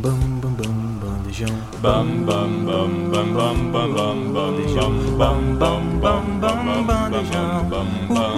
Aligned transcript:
Bam 0.00 0.40
bam 0.40 0.54
bam 0.54 0.74
bandejão. 1.02 1.56
Bam 1.82 2.06
bam 2.24 2.64
bam 2.64 3.10
bam 3.10 3.34
bam 3.34 3.58
bam 3.72 3.92
bam 3.94 4.32
bandejão. 4.32 4.92
Bam 5.18 5.56
bam 5.58 5.98
bam 5.98 6.38
bam 6.40 6.86
bandejão. 6.86 7.68
Bam 7.68 7.88
bam 8.08 8.36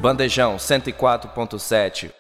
Bandejão 0.01 0.57
104.7 0.57 2.11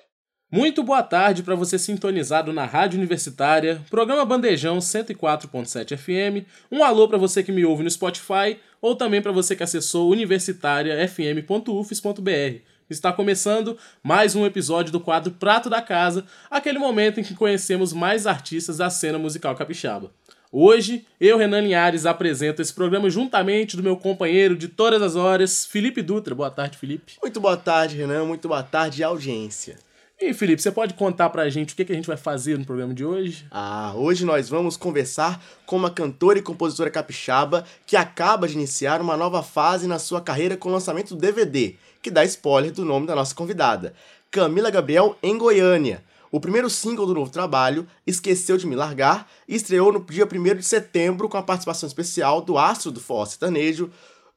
Muito 0.52 0.82
boa 0.82 1.02
tarde 1.02 1.43
para 1.43 1.54
você 1.54 1.79
sintonizado 1.79 2.52
na 2.52 2.66
Rádio 2.66 2.98
Universitária, 2.98 3.80
programa 3.88 4.27
Bandejão 4.27 4.79
104.7 4.79 5.96
FM. 5.96 6.45
Um 6.70 6.84
alô 6.84 7.09
para 7.09 7.16
você 7.16 7.43
que 7.43 7.52
me 7.52 7.64
ouve 7.64 7.82
no 7.82 7.90
Spotify 7.90 8.59
ou 8.81 8.96
também 8.96 9.21
para 9.21 9.32
você 9.32 9.57
que 9.57 9.63
acessou 9.63 10.11
universitariafm.ufes.br. 10.11 12.63
Está 12.91 13.13
começando 13.13 13.77
mais 14.03 14.35
um 14.35 14.46
episódio 14.46 14.91
do 14.91 15.00
quadro 15.00 15.32
Prato 15.32 15.69
da 15.69 15.82
Casa, 15.82 16.25
aquele 16.50 16.79
momento 16.79 17.21
em 17.21 17.22
que 17.22 17.35
conhecemos 17.35 17.93
mais 17.93 18.27
artistas 18.27 18.79
da 18.79 18.89
cena 18.89 19.19
musical 19.19 19.55
capixaba. 19.55 20.11
Hoje, 20.50 21.05
eu, 21.21 21.36
Renan 21.36 21.61
Linhares, 21.61 22.07
apresento 22.07 22.63
esse 22.63 22.72
programa 22.72 23.11
juntamente 23.11 23.77
do 23.77 23.83
meu 23.83 23.99
companheiro 23.99 24.57
de 24.57 24.69
todas 24.69 25.03
as 25.03 25.14
horas, 25.14 25.67
Felipe 25.67 26.00
Dutra. 26.00 26.35
Boa 26.35 26.50
tarde, 26.50 26.79
Felipe. 26.79 27.17
Muito 27.22 27.39
boa 27.39 27.58
tarde, 27.58 27.99
Renan. 27.99 28.25
Muito 28.25 28.49
boa 28.49 28.63
tarde, 28.63 29.05
audiência. 29.05 29.77
E 30.21 30.35
Felipe, 30.35 30.61
você 30.61 30.72
pode 30.72 30.95
contar 30.95 31.31
pra 31.31 31.49
gente 31.49 31.75
o 31.75 31.77
que, 31.77 31.93
a 31.93 31.95
gente 31.95 32.08
vai 32.08 32.17
fazer 32.17 32.58
no 32.58 32.64
programa 32.64 32.92
de 32.92 33.05
hoje? 33.05 33.47
Ah, 33.53 33.92
hoje 33.95 34.25
nós 34.25 34.48
vamos 34.48 34.77
conversar 34.77 35.41
com 35.64 35.77
uma 35.77 35.92
cantora 35.92 36.41
e 36.41 36.42
compositora 36.42 36.91
capixaba 36.91 37.64
que 37.86 37.97
acaba 37.97 38.48
de 38.48 38.55
iniciar 38.55 39.00
uma 39.00 39.17
nova 39.17 39.44
fase 39.44 39.86
na 39.86 39.97
sua 39.97 40.20
carreira 40.20 40.56
com 40.56 40.69
o 40.69 40.72
lançamento 40.72 41.14
do 41.14 41.20
DVD, 41.20 41.77
que 42.02 42.11
dá 42.11 42.24
spoiler 42.24 42.72
do 42.72 42.84
nome 42.84 43.06
da 43.06 43.14
nossa 43.14 43.33
convidada, 43.33 43.94
Camila 44.28 44.72
Gabriel 44.72 45.16
em 45.22 45.39
Goiânia. 45.39 46.02
O 46.33 46.41
primeiro 46.41 46.69
single 46.69 47.06
do 47.06 47.14
novo 47.14 47.30
trabalho, 47.30 47.86
Esqueceu 48.05 48.56
de 48.56 48.66
Me 48.66 48.74
Largar, 48.74 49.28
estreou 49.46 49.92
no 49.92 50.05
dia 50.05 50.27
1 50.27 50.56
de 50.56 50.64
setembro 50.64 51.28
com 51.28 51.36
a 51.36 51.42
participação 51.44 51.86
especial 51.86 52.41
do 52.41 52.58
astro 52.58 52.91
do 52.91 52.98
forró 52.98 53.24
sertanejo, 53.24 53.89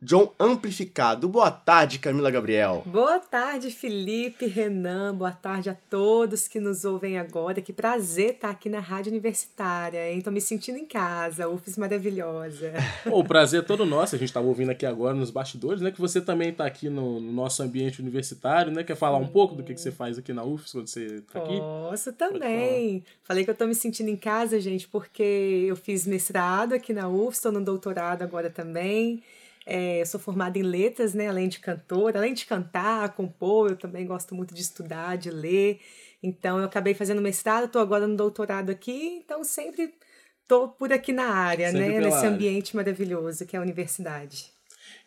John 0.03 0.33
Amplificado. 0.39 1.29
Boa 1.29 1.51
tarde, 1.51 1.99
Camila 1.99 2.31
Gabriel. 2.31 2.81
Boa 2.87 3.19
tarde, 3.19 3.69
Felipe, 3.69 4.47
Renan. 4.47 5.13
Boa 5.13 5.31
tarde 5.31 5.69
a 5.69 5.75
todos 5.75 6.47
que 6.47 6.59
nos 6.59 6.83
ouvem 6.83 7.19
agora. 7.19 7.61
Que 7.61 7.71
prazer 7.71 8.31
estar 8.31 8.49
aqui 8.49 8.67
na 8.67 8.79
Rádio 8.79 9.11
Universitária, 9.11 10.11
hein? 10.11 10.19
Tô 10.19 10.31
me 10.31 10.41
sentindo 10.41 10.79
em 10.79 10.87
casa, 10.87 11.47
UFES 11.47 11.77
maravilhosa. 11.77 12.73
O 13.11 13.23
prazer 13.23 13.59
é 13.59 13.63
todo 13.63 13.85
nosso. 13.85 14.15
A 14.15 14.17
gente 14.17 14.29
estava 14.29 14.47
ouvindo 14.47 14.71
aqui 14.71 14.87
agora 14.87 15.13
nos 15.13 15.29
bastidores, 15.29 15.83
né? 15.83 15.91
Que 15.91 16.01
você 16.01 16.19
também 16.19 16.49
está 16.49 16.65
aqui 16.65 16.89
no, 16.89 17.19
no, 17.19 17.31
nosso 17.31 17.61
ambiente 17.61 18.01
universitário, 18.01 18.71
né? 18.73 18.83
Quer 18.83 18.95
falar 18.95 19.19
um 19.19 19.27
pouco 19.27 19.53
do 19.53 19.61
que, 19.61 19.71
que 19.71 19.81
você 19.81 19.91
faz 19.91 20.17
aqui 20.17 20.33
na 20.33 20.43
UFES 20.43 20.71
quando 20.71 20.87
você 20.87 21.05
está 21.17 21.37
aqui? 21.37 21.59
Posso 21.59 22.11
também. 22.13 23.03
Falei 23.21 23.45
que 23.45 23.51
eu 23.51 23.55
tô 23.55 23.67
me 23.67 23.75
sentindo 23.75 24.09
em 24.09 24.17
casa, 24.17 24.59
gente, 24.59 24.87
porque 24.87 25.65
eu 25.67 25.75
fiz 25.75 26.07
mestrado 26.07 26.73
aqui 26.73 26.91
na 26.91 27.07
UFES, 27.07 27.37
estou 27.37 27.51
no 27.51 27.63
doutorado 27.63 28.23
agora 28.23 28.49
também. 28.49 29.21
É, 29.65 30.01
eu 30.01 30.05
sou 30.05 30.19
formada 30.19 30.57
em 30.57 30.63
letras, 30.63 31.13
né? 31.13 31.27
Além 31.27 31.47
de 31.47 31.59
cantora, 31.59 32.19
além 32.19 32.33
de 32.33 32.45
cantar, 32.45 33.13
compor, 33.15 33.71
eu 33.71 33.77
também 33.77 34.05
gosto 34.05 34.33
muito 34.33 34.53
de 34.53 34.61
estudar, 34.61 35.17
de 35.17 35.29
ler. 35.29 35.79
Então, 36.23 36.59
eu 36.59 36.65
acabei 36.65 36.93
fazendo 36.93 37.21
mestrado, 37.21 37.65
estou 37.65 37.81
agora 37.81 38.07
no 38.07 38.15
doutorado 38.15 38.69
aqui, 38.69 39.21
então 39.23 39.43
sempre 39.43 39.93
estou 40.43 40.69
por 40.69 40.91
aqui 40.91 41.13
na 41.13 41.29
área, 41.29 41.71
Sempre 41.71 41.87
né? 41.87 41.99
Nesse 41.99 42.17
área. 42.17 42.29
ambiente 42.29 42.75
maravilhoso 42.75 43.45
que 43.45 43.55
é 43.55 43.59
a 43.59 43.61
universidade. 43.61 44.51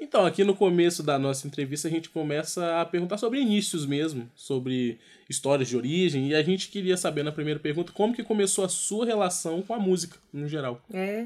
Então, 0.05 0.27
aqui 0.27 0.45
no 0.45 0.55
começo 0.55 1.03
da 1.03 1.19
nossa 1.19 1.47
entrevista, 1.47 1.89
a 1.89 1.91
gente 1.91 2.11
começa 2.11 2.79
a 2.79 2.85
perguntar 2.85 3.17
sobre 3.17 3.41
inícios 3.41 3.87
mesmo, 3.87 4.31
sobre 4.35 4.99
histórias 5.31 5.67
de 5.67 5.79
origem, 5.79 6.29
e 6.29 6.35
a 6.35 6.43
gente 6.43 6.69
queria 6.69 6.95
saber 6.95 7.23
na 7.23 7.33
primeira 7.33 7.59
pergunta 7.59 7.91
como 7.91 8.15
que 8.15 8.23
começou 8.23 8.67
a 8.67 8.69
sua 8.69 9.07
relação 9.07 9.63
com 9.63 9.73
a 9.73 9.79
música, 9.79 10.19
no 10.31 10.47
geral. 10.47 10.83
É, 10.93 11.25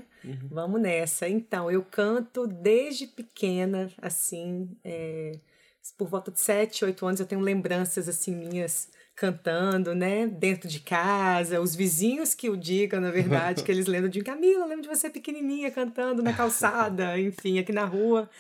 vamos 0.49 0.81
nessa. 0.81 1.29
Então, 1.29 1.69
eu 1.69 1.83
canto 1.83 2.47
desde 2.47 3.09
pequena, 3.09 3.91
assim, 4.01 4.71
é, 4.85 5.41
por 5.99 6.07
volta 6.09 6.31
de 6.31 6.41
7, 6.41 6.85
8 6.85 7.05
anos 7.05 7.21
eu 7.21 7.27
tenho 7.27 7.41
lembranças, 7.41 8.09
assim, 8.09 8.33
minhas 8.33 8.89
cantando, 9.17 9.97
né, 9.97 10.29
dentro 10.29 10.69
de 10.69 10.79
casa, 10.79 11.61
os 11.61 11.75
vizinhos 11.75 12.33
que 12.33 12.49
o 12.49 12.57
digam, 12.57 13.01
na 13.01 13.11
verdade, 13.11 13.65
que 13.65 13.73
eles 13.73 13.87
lembram 13.91 14.09
de 14.09 14.23
Camila, 14.23 14.63
eu 14.63 14.69
lembro 14.69 14.83
de 14.83 14.89
você 14.89 15.11
pequenininha 15.11 15.69
cantando 15.73 16.23
na 16.23 16.33
calçada, 16.33 17.19
enfim, 17.21 17.59
aqui 17.59 17.73
na 17.73 17.85
rua. 17.85 18.31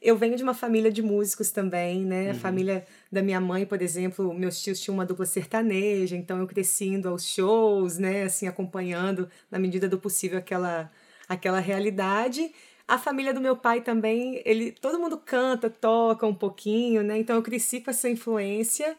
Eu 0.00 0.16
venho 0.16 0.36
de 0.36 0.42
uma 0.42 0.54
família 0.54 0.90
de 0.90 1.02
músicos 1.02 1.50
também, 1.50 2.04
né? 2.04 2.30
A 2.30 2.34
família 2.34 2.86
da 3.10 3.22
minha 3.22 3.40
mãe, 3.40 3.64
por 3.64 3.80
exemplo, 3.80 4.32
meus 4.34 4.62
tios 4.62 4.80
tinham 4.80 4.94
uma 4.94 5.06
dupla 5.06 5.24
sertaneja, 5.24 6.16
então 6.16 6.38
eu 6.38 6.46
cresci 6.46 6.86
indo 6.86 7.08
aos 7.08 7.24
shows, 7.26 7.98
né? 7.98 8.24
Assim, 8.24 8.46
acompanhando 8.46 9.28
na 9.50 9.58
medida 9.58 9.88
do 9.88 9.98
possível 9.98 10.38
aquela, 10.38 10.90
aquela 11.28 11.60
realidade. 11.60 12.52
A 12.86 12.98
família 12.98 13.34
do 13.34 13.40
meu 13.40 13.56
pai 13.56 13.80
também, 13.80 14.40
ele, 14.44 14.70
todo 14.70 14.98
mundo 14.98 15.16
canta, 15.18 15.68
toca 15.68 16.24
um 16.26 16.34
pouquinho, 16.34 17.02
né? 17.02 17.18
Então 17.18 17.34
eu 17.34 17.42
cresci 17.42 17.80
com 17.80 17.90
essa 17.90 18.08
influência. 18.08 18.96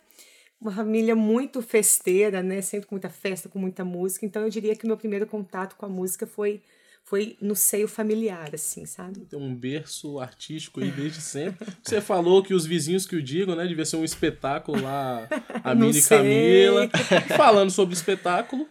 Uma 0.59 0.71
família 0.71 1.15
muito 1.15 1.61
festeira, 1.61 2.41
né? 2.41 2.61
Sempre 2.61 2.87
com 2.87 2.95
muita 2.95 3.09
festa, 3.09 3.47
com 3.47 3.59
muita 3.59 3.85
música. 3.85 4.25
Então 4.25 4.41
eu 4.41 4.49
diria 4.49 4.75
que 4.75 4.83
o 4.83 4.87
meu 4.87 4.97
primeiro 4.97 5.27
contato 5.27 5.75
com 5.75 5.85
a 5.85 5.89
música 5.89 6.27
foi 6.27 6.61
foi 7.07 7.37
no 7.39 7.55
seio 7.55 7.87
familiar, 7.87 8.49
assim, 8.53 8.85
sabe? 8.85 9.21
Tem 9.21 9.39
um 9.39 9.55
berço 9.55 10.19
artístico 10.19 10.81
aí 10.81 10.91
desde 10.91 11.21
sempre. 11.21 11.65
Você 11.81 12.01
falou 12.01 12.43
que 12.43 12.53
os 12.53 12.65
vizinhos 12.65 13.05
que 13.05 13.15
o 13.15 13.23
digam, 13.23 13.55
né? 13.55 13.65
Devia 13.65 13.85
ser 13.85 13.95
um 13.95 14.03
espetáculo 14.03 14.81
lá, 14.83 15.25
a 15.63 15.73
Mini. 15.73 16.01
Camila. 16.01 16.89
Falando 17.37 17.71
sobre 17.71 17.95
espetáculo, 17.95 18.67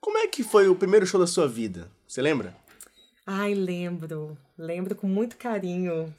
Como 0.00 0.16
é 0.18 0.28
que 0.28 0.44
foi 0.44 0.68
o 0.68 0.76
primeiro 0.76 1.04
show 1.06 1.18
da 1.18 1.26
sua 1.26 1.48
vida? 1.48 1.88
Você 2.06 2.22
lembra? 2.22 2.56
Ai, 3.26 3.52
lembro, 3.54 4.38
lembro 4.56 4.94
com 4.94 5.08
muito 5.08 5.36
carinho. 5.36 6.12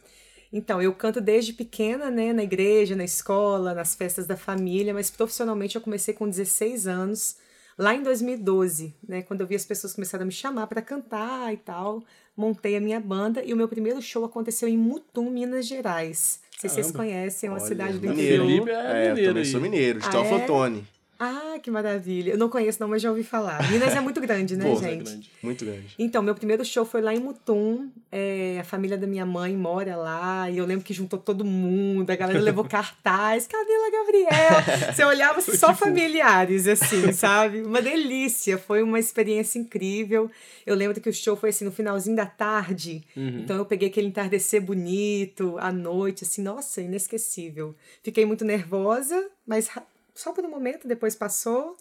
Então, 0.52 0.81
eu 0.81 0.94
canto 0.94 1.19
desde 1.19 1.53
pequena, 1.53 2.12
né, 2.12 2.31
na 2.31 2.44
igreja, 2.44 2.96
na 2.96 3.03
escola, 3.03 3.73
nas 3.73 3.96
festas 3.96 4.25
da 4.28 4.38
família, 4.38 4.94
mas 4.94 5.09
profissionalmente 5.09 5.75
eu 5.75 5.81
comecei 5.81 6.13
com 6.13 6.29
16 6.29 6.88
anos, 6.88 7.38
lá 7.78 7.94
em 7.95 8.03
2012, 8.03 8.94
né, 9.07 9.22
quando 9.22 9.41
eu 9.41 9.47
vi 9.47 9.56
as 9.56 9.66
pessoas 9.66 9.94
começaram 9.94 10.23
a 10.23 10.25
me 10.25 10.31
chamar 10.31 10.67
para 10.67 10.81
cantar 10.81 11.53
e 11.53 11.57
tal, 11.57 12.03
montei 12.35 12.75
a 12.75 12.81
minha 12.81 13.00
banda 13.00 13.44
e 13.44 13.53
o 13.53 13.57
meu 13.57 13.67
primeiro 13.67 14.01
show 14.01 14.23
aconteceu 14.25 14.67
em 14.67 14.78
Mutum, 14.78 15.29
Minas 15.29 15.66
Gerais. 15.67 16.39
Não 16.53 16.59
sei 16.61 16.69
se 16.69 16.75
vocês 16.75 16.91
conhecem, 16.95 17.47
é 17.47 17.51
uma 17.51 17.57
Olha, 17.59 17.67
cidade 17.67 17.97
do 18.00 18.09
mineiro. 18.09 18.44
Felipe 18.45 18.61
interior. 18.61 18.69
é, 18.85 19.03
eu 19.06 19.09
mineiro 19.09 19.29
também 19.29 19.44
aí. 19.44 19.50
sou 19.51 19.61
mineiro, 19.61 20.00
de 20.00 20.07
Ah, 20.07 20.11
Teoflotone. 20.11 20.88
Ah, 21.25 21.59
que 21.59 21.72
maravilha. 21.72 22.31
Eu 22.31 22.38
não 22.38 22.50
conheço 22.50 22.79
não, 22.81 22.88
mas 22.88 23.01
já 23.01 23.09
ouvi 23.09 23.23
falar. 23.23 23.69
Minas 23.72 23.95
é 23.95 24.01
muito 24.01 24.19
grande, 24.19 24.57
né, 24.57 24.66
Pô, 24.69 24.78
é 24.78 24.89
gente? 24.89 25.03
grande. 25.03 25.31
Muito 25.41 25.63
grande. 25.66 25.95
Então, 25.97 26.22
meu 26.22 26.35
primeiro 26.35 26.66
show 26.66 26.84
foi 26.85 27.01
lá 27.01 27.13
em 27.13 27.19
Mutum. 27.19 27.89
é, 28.11 28.57
a 28.59 28.63
família 28.63 28.97
da 28.97 29.07
minha 29.07 29.25
mãe 29.25 29.56
mora 29.56 29.95
lá. 29.95 30.50
E 30.50 30.57
eu 30.57 30.66
lembro 30.66 30.84
que 30.84 30.94
juntou 30.94 31.17
todo 31.19 31.45
mundo. 31.45 32.09
A 32.09 32.16
galera 32.16 32.39
levou 32.41 32.63
cartaz. 32.67 33.47
Camila 33.47 33.91
Gabriel. 33.91 34.91
Você 34.94 35.03
olhava 35.06 35.41
só 35.41 35.73
familiares, 35.73 36.67
assim, 36.67 37.11
sabe? 37.13 37.61
Uma 37.61 37.81
delícia. 37.81 38.57
Foi 38.57 38.84
uma 38.84 39.00
experiência 39.00 39.59
incrível. 39.59 40.29
Eu 40.66 40.75
lembro 40.75 41.00
que 41.00 41.09
o 41.09 41.13
show 41.13 41.35
foi 41.35 41.50
assim 41.50 41.66
no 41.66 41.72
finalzinho 41.72 42.16
da 42.16 42.25
tarde. 42.25 43.03
Então, 43.16 43.57
eu 43.57 43.66
peguei 43.66 43.88
aquele 43.90 44.07
entardecer 44.07 44.61
bonito, 44.61 45.57
à 45.59 45.72
noite, 45.72 46.23
assim, 46.23 46.41
nossa, 46.41 46.81
inesquecível. 46.81 47.75
Fiquei 48.03 48.25
muito 48.25 48.44
nervosa, 48.45 49.29
mas 49.45 49.69
só 50.16 50.34
por 50.34 50.44
um 50.46 50.50
momento, 50.50 50.88
depois 50.88 51.16
passou. 51.16 51.78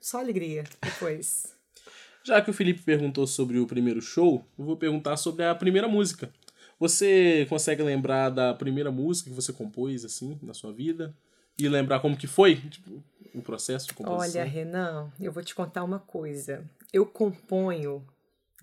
Só 0.00 0.18
alegria 0.18 0.64
depois. 0.82 1.54
Já 2.24 2.42
que 2.42 2.50
o 2.50 2.54
Felipe 2.54 2.82
perguntou 2.82 3.26
sobre 3.26 3.58
o 3.58 3.66
primeiro 3.66 4.02
show, 4.02 4.44
eu 4.58 4.64
vou 4.64 4.76
perguntar 4.76 5.16
sobre 5.16 5.44
a 5.44 5.54
primeira 5.54 5.86
música. 5.86 6.32
Você 6.78 7.46
consegue 7.48 7.82
lembrar 7.82 8.30
da 8.30 8.52
primeira 8.52 8.90
música 8.90 9.30
que 9.30 9.36
você 9.36 9.52
compôs, 9.52 10.04
assim, 10.04 10.38
na 10.42 10.52
sua 10.52 10.72
vida? 10.72 11.14
E 11.58 11.68
lembrar 11.68 12.00
como 12.00 12.16
que 12.16 12.26
foi, 12.26 12.56
tipo, 12.56 13.02
o 13.32 13.40
processo 13.40 13.86
de 13.86 13.94
composição? 13.94 14.42
Olha, 14.42 14.44
Renan, 14.44 15.10
eu 15.20 15.32
vou 15.32 15.42
te 15.42 15.54
contar 15.54 15.84
uma 15.84 16.00
coisa. 16.00 16.68
Eu 16.92 17.06
componho 17.06 18.04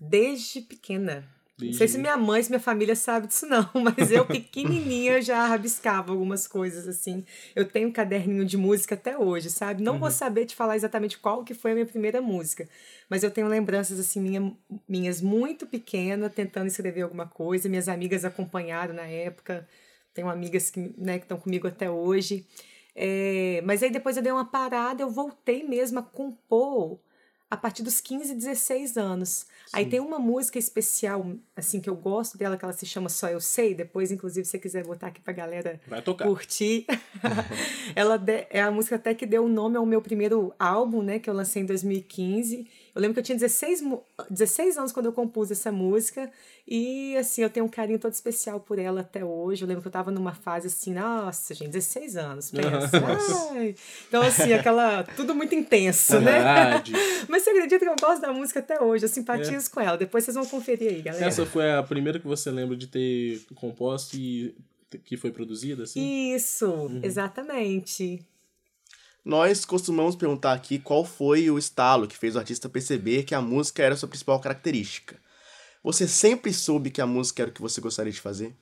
desde 0.00 0.60
pequena. 0.60 1.26
Não 1.60 1.72
sei 1.72 1.86
se 1.86 1.98
minha 1.98 2.16
mãe, 2.16 2.42
se 2.42 2.50
minha 2.50 2.60
família 2.60 2.96
sabe 2.96 3.28
disso 3.28 3.46
não, 3.46 3.68
mas 3.80 4.10
eu 4.10 4.26
pequenininha 4.26 5.22
já 5.22 5.46
rabiscava 5.46 6.10
algumas 6.10 6.48
coisas 6.48 6.88
assim. 6.88 7.24
Eu 7.54 7.64
tenho 7.64 7.88
um 7.88 7.92
caderninho 7.92 8.44
de 8.44 8.56
música 8.56 8.96
até 8.96 9.16
hoje, 9.16 9.50
sabe? 9.50 9.80
Não 9.80 9.98
vou 9.98 10.10
saber 10.10 10.46
te 10.46 10.56
falar 10.56 10.74
exatamente 10.74 11.16
qual 11.18 11.44
que 11.44 11.54
foi 11.54 11.70
a 11.70 11.74
minha 11.74 11.86
primeira 11.86 12.20
música, 12.20 12.68
mas 13.08 13.22
eu 13.22 13.30
tenho 13.30 13.46
lembranças 13.46 14.00
assim 14.00 14.20
minha, 14.20 14.52
minhas 14.88 15.20
muito 15.20 15.64
pequena 15.64 16.28
tentando 16.28 16.66
escrever 16.66 17.02
alguma 17.02 17.26
coisa, 17.26 17.68
minhas 17.68 17.88
amigas 17.88 18.24
acompanharam 18.24 18.92
na 18.92 19.06
época. 19.06 19.68
Tenho 20.12 20.28
amigas 20.28 20.70
que 20.70 20.92
né, 20.98 21.18
que 21.18 21.24
estão 21.24 21.38
comigo 21.38 21.68
até 21.68 21.88
hoje. 21.88 22.46
É, 22.96 23.60
mas 23.64 23.82
aí 23.82 23.90
depois 23.90 24.16
eu 24.16 24.22
dei 24.22 24.32
uma 24.32 24.44
parada, 24.44 25.02
eu 25.02 25.10
voltei 25.10 25.62
mesmo 25.64 26.00
a 26.00 26.02
compor 26.02 27.00
a 27.50 27.56
partir 27.56 27.82
dos 27.82 28.00
15, 28.00 28.34
16 28.34 28.96
anos. 28.96 29.46
Aí 29.72 29.84
tem 29.86 30.00
uma 30.00 30.18
música 30.18 30.58
especial, 30.58 31.26
assim, 31.56 31.80
que 31.80 31.88
eu 31.90 31.94
gosto 31.96 32.36
dela, 32.38 32.56
que 32.56 32.64
ela 32.64 32.72
se 32.74 32.86
chama 32.86 33.08
Só 33.08 33.28
Eu 33.28 33.40
Sei. 33.40 33.74
Depois, 33.74 34.10
inclusive, 34.12 34.44
se 34.44 34.52
você 34.52 34.58
quiser 34.58 34.84
botar 34.84 35.08
aqui 35.08 35.20
pra 35.20 35.32
galera 35.32 35.80
curtir. 36.24 36.86
ela 37.94 38.16
de- 38.16 38.46
é 38.50 38.60
a 38.62 38.70
música 38.70 38.96
até 38.96 39.14
que 39.14 39.26
deu 39.26 39.44
o 39.44 39.48
nome 39.48 39.76
ao 39.76 39.86
meu 39.86 40.00
primeiro 40.00 40.52
álbum, 40.58 41.02
né? 41.02 41.18
Que 41.18 41.28
eu 41.28 41.34
lancei 41.34 41.62
em 41.62 41.66
2015. 41.66 42.66
Eu 42.94 43.00
lembro 43.02 43.14
que 43.14 43.20
eu 43.20 43.24
tinha 43.24 43.36
16, 43.36 43.80
mu- 43.80 44.04
16 44.30 44.78
anos 44.78 44.92
quando 44.92 45.06
eu 45.06 45.12
compus 45.12 45.50
essa 45.50 45.72
música. 45.72 46.30
E, 46.66 47.16
assim, 47.16 47.42
eu 47.42 47.50
tenho 47.50 47.66
um 47.66 47.68
carinho 47.68 47.98
todo 47.98 48.12
especial 48.12 48.60
por 48.60 48.78
ela 48.78 49.00
até 49.00 49.24
hoje. 49.24 49.62
Eu 49.62 49.68
lembro 49.68 49.82
que 49.82 49.88
eu 49.88 49.92
tava 49.92 50.10
numa 50.12 50.32
fase 50.32 50.68
assim, 50.68 50.94
nossa, 50.94 51.52
gente, 51.54 51.70
16 51.72 52.16
anos, 52.16 52.50
pensa. 52.50 53.02
Ai. 53.52 53.74
Então, 54.08 54.22
assim, 54.22 54.52
aquela... 54.52 55.02
Tudo 55.16 55.34
muito 55.34 55.54
intenso, 55.54 56.20
né? 56.20 56.40
Mas 57.28 57.42
você 57.42 57.50
acredita 57.50 57.84
que 57.84 57.90
eu 57.90 57.96
gosto 58.00 58.20
da 58.22 58.32
música 58.32 58.60
até 58.60 58.80
hoje? 58.80 59.04
Eu 59.04 59.08
simpatizo 59.08 59.70
com 59.70 59.80
ela. 59.80 59.96
Depois 59.98 60.22
vocês 60.24 60.34
vão 60.36 60.46
conferir 60.46 60.90
aí, 60.90 61.02
galera. 61.02 61.26
Essa 61.26 61.44
foi 61.44 61.70
a 61.72 61.82
primeira 61.82 62.20
que 62.20 62.26
você 62.26 62.50
lembra 62.50 62.76
de 62.76 62.86
ter 62.86 63.40
composto 63.56 64.16
e 64.16 64.54
que 65.04 65.16
foi 65.16 65.32
produzida, 65.32 65.82
assim? 65.82 66.32
Isso, 66.34 66.88
exatamente. 67.02 68.24
Nós 69.24 69.64
costumamos 69.64 70.14
perguntar 70.14 70.52
aqui 70.52 70.78
qual 70.78 71.04
foi 71.04 71.50
o 71.50 71.58
estalo 71.58 72.06
que 72.06 72.16
fez 72.16 72.36
o 72.36 72.38
artista 72.38 72.68
perceber 72.68 73.22
que 73.22 73.34
a 73.34 73.40
música 73.40 73.82
era 73.82 73.94
a 73.94 73.96
sua 73.96 74.08
principal 74.08 74.38
característica. 74.38 75.16
Você 75.82 76.06
sempre 76.06 76.52
soube 76.52 76.90
que 76.90 77.00
a 77.00 77.06
música 77.06 77.42
era 77.42 77.50
o 77.50 77.54
que 77.54 77.62
você 77.62 77.80
gostaria 77.80 78.12
de 78.12 78.20
fazer? 78.20 78.54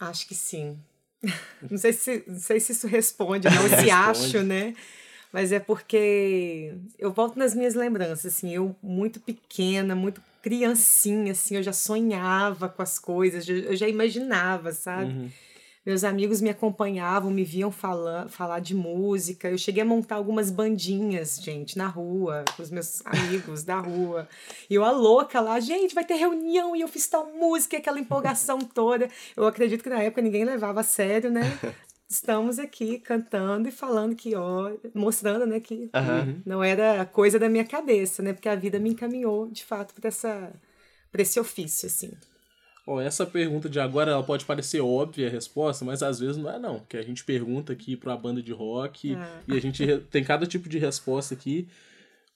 Acho 0.00 0.26
que 0.26 0.34
sim. 0.34 0.78
Não 1.70 1.76
sei 1.76 1.92
se, 1.92 2.24
não 2.26 2.40
sei 2.40 2.58
se 2.58 2.72
isso 2.72 2.86
responde, 2.86 3.46
não, 3.46 3.68
se 3.68 3.74
Responde. 3.84 3.90
acho, 3.90 4.42
né? 4.42 4.74
Mas 5.30 5.52
é 5.52 5.60
porque 5.60 6.74
eu 6.98 7.12
volto 7.12 7.38
nas 7.38 7.54
minhas 7.54 7.74
lembranças, 7.74 8.34
assim, 8.34 8.54
eu 8.54 8.74
muito 8.82 9.20
pequena, 9.20 9.94
muito 9.94 10.22
criancinha, 10.42 11.32
assim, 11.32 11.56
eu 11.56 11.62
já 11.62 11.74
sonhava 11.74 12.68
com 12.68 12.82
as 12.82 12.98
coisas, 12.98 13.46
eu 13.46 13.76
já 13.76 13.86
imaginava, 13.86 14.72
sabe? 14.72 15.30
Meus 15.84 16.04
amigos 16.04 16.42
me 16.42 16.50
acompanhavam, 16.50 17.30
me 17.30 17.42
viam 17.42 17.70
falar, 17.70 18.28
falar 18.28 18.60
de 18.60 18.74
música. 18.74 19.48
Eu 19.48 19.56
cheguei 19.56 19.82
a 19.82 19.86
montar 19.86 20.16
algumas 20.16 20.50
bandinhas, 20.50 21.40
gente, 21.42 21.78
na 21.78 21.86
rua, 21.86 22.44
com 22.54 22.62
os 22.62 22.70
meus 22.70 23.00
amigos 23.06 23.64
da 23.64 23.78
rua. 23.78 24.28
E 24.68 24.74
eu, 24.74 24.84
a 24.84 24.90
louca 24.90 25.40
lá, 25.40 25.58
gente, 25.58 25.94
vai 25.94 26.04
ter 26.04 26.16
reunião 26.16 26.76
e 26.76 26.82
eu 26.82 26.88
fiz 26.88 27.06
tal 27.06 27.32
música, 27.32 27.78
aquela 27.78 27.98
empolgação 27.98 28.58
toda. 28.74 29.08
Eu 29.34 29.46
acredito 29.46 29.82
que 29.82 29.88
na 29.88 30.02
época 30.02 30.20
ninguém 30.20 30.44
levava 30.44 30.80
a 30.80 30.84
sério, 30.84 31.30
né? 31.30 31.40
Estamos 32.06 32.58
aqui 32.58 32.98
cantando 32.98 33.68
e 33.68 33.72
falando 33.72 34.16
que, 34.16 34.34
ó, 34.34 34.72
mostrando, 34.92 35.46
né, 35.46 35.60
que 35.60 35.88
não 36.44 36.62
era 36.62 37.06
coisa 37.06 37.38
da 37.38 37.48
minha 37.48 37.64
cabeça, 37.64 38.20
né? 38.20 38.32
Porque 38.32 38.48
a 38.48 38.56
vida 38.56 38.80
me 38.80 38.90
encaminhou, 38.90 39.46
de 39.46 39.64
fato, 39.64 39.94
para 39.94 40.08
essa 40.08 40.52
para 41.12 41.22
esse 41.22 41.38
ofício, 41.40 41.86
assim. 41.86 42.12
Ó, 42.92 43.00
essa 43.00 43.24
pergunta 43.24 43.68
de 43.68 43.78
agora 43.78 44.10
ela 44.10 44.22
pode 44.24 44.44
parecer 44.44 44.80
óbvia 44.80 45.28
a 45.28 45.30
resposta, 45.30 45.84
mas 45.84 46.02
às 46.02 46.18
vezes 46.18 46.36
não 46.36 46.50
é 46.50 46.58
não. 46.58 46.80
Que 46.80 46.96
a 46.96 47.02
gente 47.02 47.22
pergunta 47.22 47.72
aqui 47.72 47.96
pra 47.96 48.16
banda 48.16 48.42
de 48.42 48.50
rock 48.52 49.14
Ah. 49.14 49.40
e 49.46 49.52
a 49.56 49.60
gente 49.60 49.86
tem 50.10 50.24
cada 50.24 50.44
tipo 50.44 50.68
de 50.68 50.76
resposta 50.76 51.32
aqui. 51.34 51.68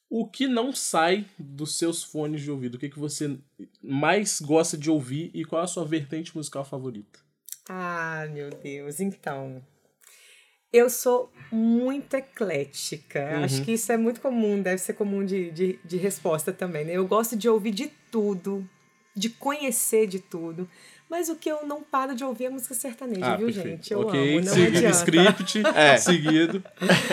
O 0.09 0.29
que 0.29 0.47
não 0.47 0.73
sai 0.73 1.25
dos 1.37 1.77
seus 1.77 2.05
fones 2.05 2.41
de 2.41 2.53
ouvido? 2.53 2.77
O 2.77 2.79
que, 2.79 2.89
que 2.89 3.01
você 3.01 3.37
mais 3.83 4.41
gosta 4.41 4.77
de 4.79 4.89
ouvir 4.89 5.29
e 5.35 5.45
qual 5.45 5.61
é 5.61 5.65
a 5.65 5.67
sua 5.67 5.85
vertente 5.85 6.37
musical 6.37 6.65
favorita? 6.65 7.19
Ah, 7.69 8.29
meu 8.33 8.51
Deus, 8.51 9.01
então. 9.01 9.61
Eu 10.73 10.89
sou 10.89 11.33
muito 11.51 12.15
eclética. 12.15 13.39
Acho 13.45 13.63
que 13.65 13.73
isso 13.73 13.91
é 13.91 13.97
muito 13.97 14.21
comum, 14.21 14.63
deve 14.63 14.79
ser 14.79 14.93
comum 14.93 15.25
de, 15.25 15.51
de, 15.51 15.79
de 15.85 15.97
resposta 15.97 16.53
também, 16.53 16.85
né? 16.85 16.93
Eu 16.93 17.07
gosto 17.09 17.37
de 17.37 17.49
ouvir 17.49 17.71
de 17.73 17.91
tudo, 18.13 18.69
de 19.15 19.29
conhecer 19.31 20.07
de 20.07 20.19
tudo. 20.19 20.69
Mas 21.09 21.29
o 21.29 21.37
que 21.37 21.49
eu 21.49 21.67
não 21.67 21.83
paro 21.83 22.15
de 22.15 22.25
ouvir 22.25 22.47
é 22.47 22.51
música 22.51 22.75
sertaneja, 22.75 23.37
viu, 23.37 23.51
gente? 23.51 23.93
Eu 23.93 24.01
ok, 24.01 24.37
amo, 24.37 24.47
não 24.47 24.53
seguido 24.53 24.79
adianta. 24.79 24.97
script, 24.97 25.63
seguido. 26.01 26.65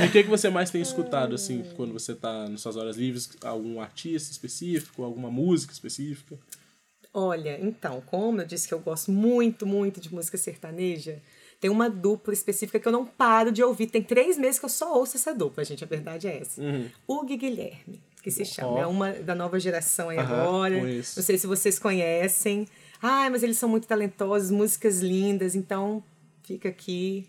E 0.02 0.06
o 0.08 0.12
que, 0.12 0.24
que 0.24 0.30
você 0.30 0.50
mais 0.50 0.72
tem 0.72 0.82
escutado, 0.82 1.36
assim, 1.36 1.64
quando 1.76 1.94
você 1.94 2.16
tá 2.16 2.48
nas 2.48 2.62
suas 2.62 2.78
horas 2.78 2.96
livres? 2.96 3.30
Algum 3.44 3.82
artista 3.82 4.32
específico, 4.32 5.04
alguma 5.04 5.30
música 5.30 5.74
específica? 5.74 6.38
Olha, 7.14 7.60
então, 7.62 8.02
como 8.06 8.42
eu 8.42 8.46
disse 8.48 8.68
que 8.68 8.74
eu 8.74 8.80
gosto 8.80 9.12
muito, 9.12 9.68
muito 9.68 10.00
de 10.00 10.14
música 10.14 10.38
sertaneja, 10.38 11.22
tem 11.60 11.70
uma 11.70 11.90
dupla 11.90 12.34
específica 12.34 12.80
que 12.80 12.88
eu 12.88 12.92
não 12.92 13.06
paro 13.06 13.52
de 13.52 13.62
ouvir. 13.62 13.88
Tem 13.88 14.02
três 14.02 14.38
meses 14.38 14.58
que 14.58 14.66
eu 14.66 14.70
só 14.70 14.98
ouço 14.98 15.18
essa 15.18 15.36
dupla, 15.36 15.64
gente. 15.66 15.84
A 15.84 15.88
verdade 15.88 16.28
é 16.28 16.40
essa. 16.40 16.62
O 17.06 17.24
Gui 17.24 17.36
Guilherme, 17.38 18.02
que 18.22 18.30
se 18.32 18.46
chama. 18.46 18.72
Ó. 18.72 18.82
É 18.82 18.88
uma 18.88 19.12
da 19.14 19.34
nova 19.36 19.60
geração 19.60 20.10
aí 20.10 20.18
agora. 20.18 20.80
conheço. 20.80 21.20
Não 21.20 21.24
sei 21.26 21.38
se 21.38 21.48
vocês 21.48 21.80
conhecem. 21.80 22.68
Ai, 23.02 23.30
mas 23.30 23.42
eles 23.44 23.58
são 23.58 23.68
muito 23.68 23.88
talentosos, 23.88 24.52
músicas 24.52 25.00
lindas. 25.00 25.56
Então, 25.56 26.04
fica 26.44 26.70
aqui 26.70 27.28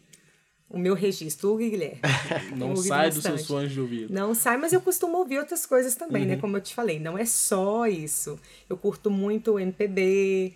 o 0.68 0.78
meu 0.78 0.94
registro. 0.94 1.52
O 1.52 1.56
Guilherme. 1.56 2.00
Não 2.56 2.76
sai 2.76 3.10
dos 3.10 3.22
seus 3.22 3.46
fones 3.46 3.72
de 3.72 3.80
ouvido. 3.80 4.12
Não 4.12 4.34
sai, 4.34 4.56
mas 4.58 4.72
eu 4.72 4.80
costumo 4.80 5.18
ouvir 5.18 5.38
outras 5.38 5.64
coisas 5.66 5.94
também, 5.94 6.22
Uhum. 6.22 6.28
né? 6.28 6.36
Como 6.36 6.56
eu 6.56 6.60
te 6.60 6.74
falei, 6.74 6.98
não 6.98 7.16
é 7.16 7.24
só 7.24 7.86
isso. 7.86 8.38
Eu 8.68 8.76
curto 8.76 9.10
muito 9.10 9.58
MPB. 9.58 10.54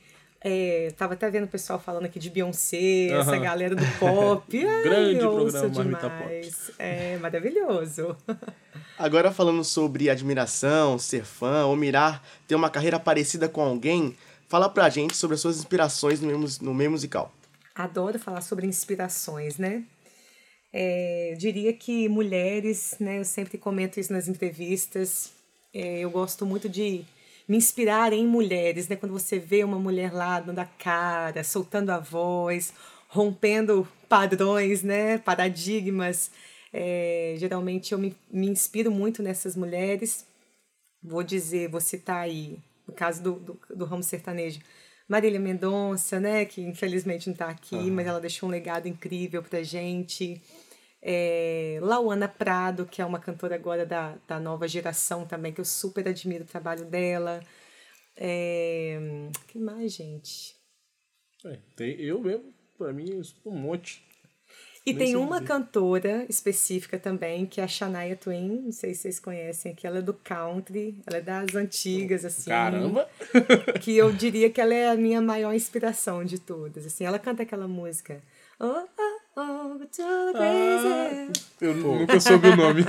É, 0.48 0.93
tava 0.96 1.14
até 1.14 1.28
vendo 1.28 1.43
o 1.43 1.48
pessoal 1.48 1.76
falando 1.76 2.04
aqui 2.04 2.20
de 2.20 2.31
Beyoncé, 2.31 3.08
essa 3.08 3.32
Aham. 3.32 3.40
galera 3.40 3.75
do 3.75 3.84
pop. 3.98 4.46
Ai, 4.64 4.82
Grande 4.84 5.19
programa 5.19 5.69
Marmita 5.70 6.08
demais. 6.08 6.70
É 6.78 7.16
maravilhoso. 7.19 8.16
Agora 8.96 9.32
falando 9.32 9.64
sobre 9.64 10.08
admiração, 10.08 11.00
ser 11.00 11.25
fã 11.25 11.66
ou 11.66 11.75
mirar 11.75 12.25
ter 12.46 12.54
uma 12.54 12.70
carreira 12.70 13.00
parecida 13.00 13.48
com 13.48 13.60
alguém, 13.60 14.16
fala 14.48 14.69
pra 14.69 14.88
gente 14.88 15.16
sobre 15.16 15.34
as 15.34 15.40
suas 15.40 15.58
inspirações 15.58 16.20
no 16.20 16.28
meio, 16.28 16.49
no 16.60 16.72
meio 16.72 16.92
musical. 16.92 17.32
Adoro 17.75 18.16
falar 18.16 18.40
sobre 18.40 18.69
inspirações, 18.69 19.58
né? 19.58 19.82
É, 20.72 21.32
eu 21.32 21.38
diria 21.38 21.72
que 21.72 22.08
mulheres, 22.08 22.94
né? 23.00 23.19
Eu 23.19 23.25
sempre 23.25 23.58
comento 23.58 23.99
isso 23.99 24.12
nas 24.12 24.28
entrevistas. 24.28 25.32
é, 25.75 25.99
eu 25.99 26.10
gosto 26.10 26.46
muito 26.46 26.69
de 26.69 27.04
me 27.48 27.56
inspirar 27.56 28.12
em 28.12 28.26
mulheres, 28.26 28.88
né? 28.88 28.96
Quando 28.96 29.12
você 29.12 29.38
vê 29.38 29.62
uma 29.62 29.78
mulher 29.78 30.12
lá 30.12 30.40
dando 30.40 30.58
a 30.58 30.64
cara, 30.64 31.44
soltando 31.44 31.90
a 31.90 31.98
voz, 31.98 32.72
rompendo 33.08 33.87
padrões, 34.08 34.82
né? 34.82 35.19
Paradigmas. 35.19 36.31
É, 36.72 37.34
geralmente 37.38 37.93
eu 37.93 37.98
me, 37.98 38.16
me 38.31 38.48
inspiro 38.48 38.90
muito 38.90 39.22
nessas 39.22 39.56
mulheres. 39.56 40.26
Vou 41.02 41.22
dizer, 41.22 41.69
vou 41.69 41.81
citar 41.81 42.22
aí, 42.22 42.58
no 42.87 42.93
caso 42.93 43.22
do, 43.22 43.32
do, 43.34 43.60
do 43.75 43.84
ramo 43.84 44.02
sertanejo, 44.02 44.60
Marília 45.08 45.38
Mendonça, 45.38 46.18
né? 46.18 46.44
Que 46.44 46.61
infelizmente 46.61 47.28
não 47.28 47.32
está 47.32 47.49
aqui, 47.49 47.90
mas 47.90 48.06
ela 48.06 48.20
deixou 48.20 48.49
um 48.49 48.52
legado 48.52 48.88
incrível 48.88 49.42
pra 49.42 49.62
gente. 49.62 50.42
É, 51.08 51.78
Lauana 51.82 52.26
Prado, 52.26 52.84
que 52.84 53.00
é 53.00 53.06
uma 53.06 53.20
cantora 53.20 53.54
agora 53.54 53.86
da, 53.86 54.16
da 54.26 54.40
nova 54.40 54.66
geração 54.66 55.25
também, 55.25 55.52
que 55.52 55.60
eu 55.60 55.64
super 55.64 56.08
admiro 56.08 56.42
o 56.42 56.48
trabalho 56.48 56.84
dela. 56.84 57.40
É, 58.16 58.98
que 59.46 59.56
mais, 59.56 59.92
gente? 59.92 60.56
É, 61.44 61.58
tem, 61.76 62.00
eu 62.00 62.20
mesmo, 62.20 62.52
pra 62.76 62.92
mim, 62.92 63.22
um 63.44 63.56
monte. 63.56 64.04
E 64.84 64.92
Nem 64.92 64.98
tem 64.98 65.16
uma 65.16 65.36
dizer. 65.36 65.46
cantora 65.46 66.26
específica 66.28 66.98
também, 66.98 67.46
que 67.46 67.60
é 67.60 67.64
a 67.64 67.68
Shania 67.68 68.16
Twain, 68.16 68.62
não 68.62 68.72
sei 68.72 68.92
se 68.92 69.02
vocês 69.02 69.20
conhecem, 69.20 69.76
que 69.76 69.86
ela 69.86 69.98
é 69.98 70.02
do 70.02 70.14
country, 70.14 71.00
ela 71.06 71.18
é 71.18 71.20
das 71.20 71.54
antigas, 71.54 72.25
assim. 72.25 72.50
Caramba! 72.50 73.08
Que 73.80 73.96
eu 73.96 74.12
diria 74.12 74.50
que 74.50 74.60
ela 74.60 74.75
é 74.75 74.90
a 74.90 74.96
minha 74.96 75.20
maior 75.20 75.54
inspiração 75.54 76.25
de 76.25 76.40
todas, 76.40 76.84
assim. 76.84 77.04
Ela 77.04 77.18
canta 77.20 77.44
aquela 77.44 77.68
música... 77.68 78.20
Oh, 78.58 78.64
oh, 78.98 79.15
oh, 79.37 80.33
crazy. 80.33 81.33
Eu 81.61 81.75
nunca 81.75 82.19
soube 82.21 82.49
o 82.49 82.57
nome. 82.57 82.85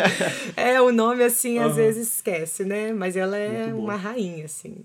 É, 0.56 0.80
o 0.80 0.92
nome, 0.92 1.22
assim, 1.22 1.58
às 1.58 1.76
vezes 1.76 2.14
esquece, 2.14 2.64
né? 2.64 2.92
Mas 2.92 3.16
ela 3.16 3.36
é 3.36 3.72
uma 3.72 3.96
rainha, 3.96 4.44
assim. 4.44 4.84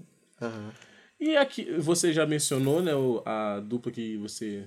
E 1.20 1.36
aqui, 1.38 1.72
você 1.80 2.12
já 2.12 2.26
mencionou, 2.26 2.82
né, 2.82 2.92
a 3.26 3.60
dupla 3.60 3.92
que 3.92 4.18
você 4.18 4.66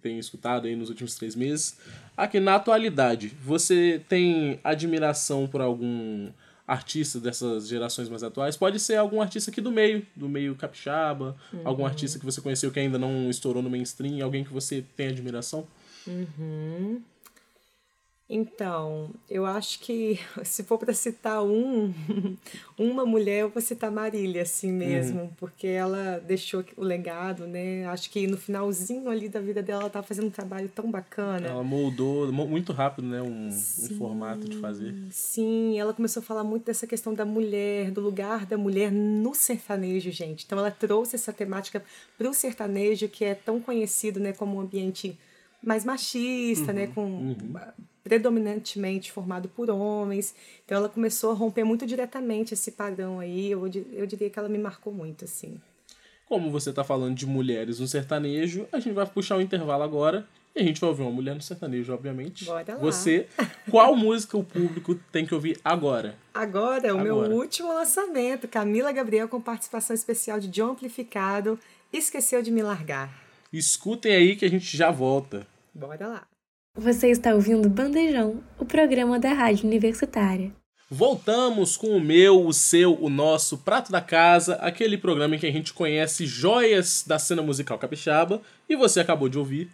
tem 0.00 0.18
escutado 0.18 0.66
aí 0.66 0.76
nos 0.76 0.88
últimos 0.88 1.14
três 1.14 1.34
meses. 1.34 1.78
Aqui, 2.16 2.40
na 2.40 2.54
atualidade, 2.54 3.28
você 3.42 4.00
tem 4.08 4.60
admiração 4.62 5.46
por 5.46 5.60
algum 5.60 6.30
artista 6.66 7.18
dessas 7.18 7.68
gerações 7.68 8.08
mais 8.08 8.22
atuais? 8.22 8.56
Pode 8.56 8.78
ser 8.78 8.96
algum 8.96 9.20
artista 9.20 9.50
aqui 9.50 9.60
do 9.60 9.72
meio, 9.72 10.06
do 10.14 10.28
meio 10.28 10.54
capixaba, 10.54 11.36
algum 11.64 11.84
artista 11.84 12.18
que 12.18 12.24
você 12.24 12.40
conheceu 12.40 12.70
que 12.70 12.78
ainda 12.78 12.98
não 12.98 13.28
estourou 13.28 13.62
no 13.62 13.68
mainstream, 13.68 14.24
alguém 14.24 14.44
que 14.44 14.52
você 14.52 14.84
tem 14.96 15.08
admiração? 15.08 15.66
Então, 18.32 19.10
eu 19.28 19.44
acho 19.44 19.80
que 19.80 20.20
se 20.44 20.62
for 20.62 20.78
para 20.78 20.94
citar 20.94 21.42
um, 21.42 21.92
uma 22.78 23.04
mulher, 23.04 23.40
eu 23.40 23.48
vou 23.48 23.60
citar 23.60 23.90
Marília, 23.90 24.42
assim 24.42 24.70
mesmo, 24.70 25.22
uhum. 25.22 25.30
porque 25.36 25.66
ela 25.66 26.22
deixou 26.24 26.64
o 26.76 26.84
legado, 26.84 27.48
né? 27.48 27.84
Acho 27.86 28.08
que 28.08 28.28
no 28.28 28.36
finalzinho 28.36 29.10
ali 29.10 29.28
da 29.28 29.40
vida 29.40 29.60
dela, 29.60 29.82
ela 29.82 29.90
tá 29.90 30.00
fazendo 30.00 30.28
um 30.28 30.30
trabalho 30.30 30.68
tão 30.68 30.88
bacana. 30.88 31.48
Ela 31.48 31.64
moldou 31.64 32.32
muito 32.32 32.72
rápido, 32.72 33.08
né? 33.08 33.20
Um, 33.20 33.50
sim, 33.50 33.94
um 33.94 33.98
formato 33.98 34.48
de 34.48 34.58
fazer. 34.58 34.94
Sim, 35.10 35.76
ela 35.80 35.92
começou 35.92 36.20
a 36.20 36.24
falar 36.24 36.44
muito 36.44 36.66
dessa 36.66 36.86
questão 36.86 37.12
da 37.12 37.24
mulher, 37.24 37.90
do 37.90 38.00
lugar 38.00 38.46
da 38.46 38.56
mulher 38.56 38.92
no 38.92 39.34
sertanejo, 39.34 40.12
gente. 40.12 40.44
Então, 40.46 40.56
ela 40.56 40.70
trouxe 40.70 41.16
essa 41.16 41.32
temática 41.32 41.82
para 42.16 42.30
o 42.30 42.32
sertanejo, 42.32 43.08
que 43.08 43.24
é 43.24 43.34
tão 43.34 43.60
conhecido, 43.60 44.20
né, 44.20 44.32
como 44.32 44.56
um 44.56 44.60
ambiente 44.60 45.18
mais 45.62 45.84
machista, 45.84 46.72
né, 46.72 46.82
uhum, 46.82 46.88
né, 46.88 46.92
com 46.94 47.02
uhum. 47.02 47.54
predominantemente 48.02 49.12
formado 49.12 49.48
por 49.48 49.70
homens. 49.70 50.34
Então 50.64 50.78
ela 50.78 50.88
começou 50.88 51.30
a 51.30 51.34
romper 51.34 51.64
muito 51.64 51.86
diretamente 51.86 52.54
esse 52.54 52.72
padrão 52.72 53.20
aí. 53.20 53.50
Eu, 53.50 53.62
eu 53.92 54.06
diria 54.06 54.30
que 54.30 54.38
ela 54.38 54.48
me 54.48 54.58
marcou 54.58 54.92
muito, 54.92 55.24
assim. 55.24 55.60
Como 56.26 56.50
você 56.50 56.70
está 56.70 56.84
falando 56.84 57.16
de 57.16 57.26
mulheres 57.26 57.80
no 57.80 57.88
sertanejo, 57.88 58.66
a 58.72 58.78
gente 58.78 58.94
vai 58.94 59.04
puxar 59.04 59.36
um 59.36 59.40
intervalo 59.40 59.82
agora 59.82 60.26
e 60.54 60.60
a 60.60 60.62
gente 60.64 60.80
vai 60.80 60.90
ouvir 60.90 61.02
uma 61.02 61.10
mulher 61.10 61.34
no 61.34 61.42
sertanejo, 61.42 61.92
obviamente. 61.92 62.44
Bora 62.44 62.74
lá. 62.74 62.80
Você, 62.80 63.26
qual 63.70 63.96
música 63.96 64.36
o 64.36 64.44
público 64.44 64.94
tem 65.12 65.26
que 65.26 65.34
ouvir 65.34 65.58
agora? 65.64 66.16
Agora, 66.32 66.86
é 66.86 66.92
o 66.92 66.98
agora. 66.98 67.28
meu 67.28 67.36
último 67.36 67.72
lançamento, 67.72 68.48
Camila 68.48 68.92
Gabriel 68.92 69.28
com 69.28 69.40
participação 69.40 69.94
especial 69.94 70.40
de 70.40 70.48
John 70.48 70.70
Amplificado, 70.70 71.58
Esqueceu 71.92 72.42
de 72.42 72.50
Me 72.50 72.62
Largar. 72.62 73.29
Escutem 73.52 74.14
aí 74.14 74.36
que 74.36 74.44
a 74.44 74.48
gente 74.48 74.76
já 74.76 74.92
volta. 74.92 75.44
Bora 75.74 76.06
lá. 76.06 76.26
Você 76.76 77.08
está 77.08 77.34
ouvindo 77.34 77.68
Bandejão, 77.68 78.44
o 78.56 78.64
programa 78.64 79.18
da 79.18 79.32
Rádio 79.32 79.66
Universitária. 79.66 80.52
Voltamos 80.88 81.76
com 81.76 81.88
o 81.88 82.00
meu, 82.00 82.46
o 82.46 82.52
seu, 82.52 82.96
o 83.02 83.10
nosso 83.10 83.58
Prato 83.58 83.90
da 83.90 84.00
Casa, 84.00 84.54
aquele 84.56 84.96
programa 84.96 85.34
em 85.34 85.38
que 85.38 85.46
a 85.46 85.52
gente 85.52 85.72
conhece 85.72 86.26
joias 86.26 87.04
da 87.04 87.18
cena 87.18 87.42
musical 87.42 87.76
capixaba, 87.76 88.40
e 88.68 88.76
você 88.76 89.00
acabou 89.00 89.28
de 89.28 89.36
ouvir 89.36 89.68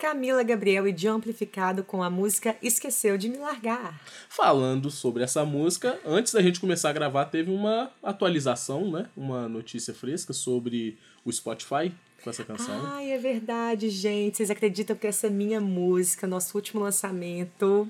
Camila 0.00 0.42
Gabriel 0.42 0.88
e 0.88 0.92
de 0.92 1.06
Amplificado 1.06 1.84
com 1.84 2.02
a 2.02 2.08
música 2.08 2.56
Esqueceu 2.62 3.18
de 3.18 3.28
Me 3.28 3.36
Largar. 3.36 4.00
Falando 4.30 4.90
sobre 4.90 5.22
essa 5.22 5.44
música, 5.44 6.00
antes 6.06 6.32
da 6.32 6.40
gente 6.40 6.58
começar 6.58 6.88
a 6.88 6.94
gravar, 6.94 7.26
teve 7.26 7.50
uma 7.50 7.90
atualização, 8.02 8.90
né? 8.90 9.06
Uma 9.14 9.46
notícia 9.46 9.92
fresca 9.92 10.32
sobre 10.32 10.96
o 11.22 11.30
Spotify, 11.30 11.92
com 12.22 12.30
essa 12.30 12.44
canção. 12.44 12.74
Ai, 12.86 13.12
é 13.12 13.18
verdade, 13.18 13.88
gente. 13.90 14.36
Vocês 14.36 14.50
acreditam 14.50 14.96
que 14.96 15.06
essa 15.06 15.28
minha 15.28 15.60
música, 15.60 16.26
nosso 16.26 16.56
último 16.56 16.82
lançamento, 16.82 17.88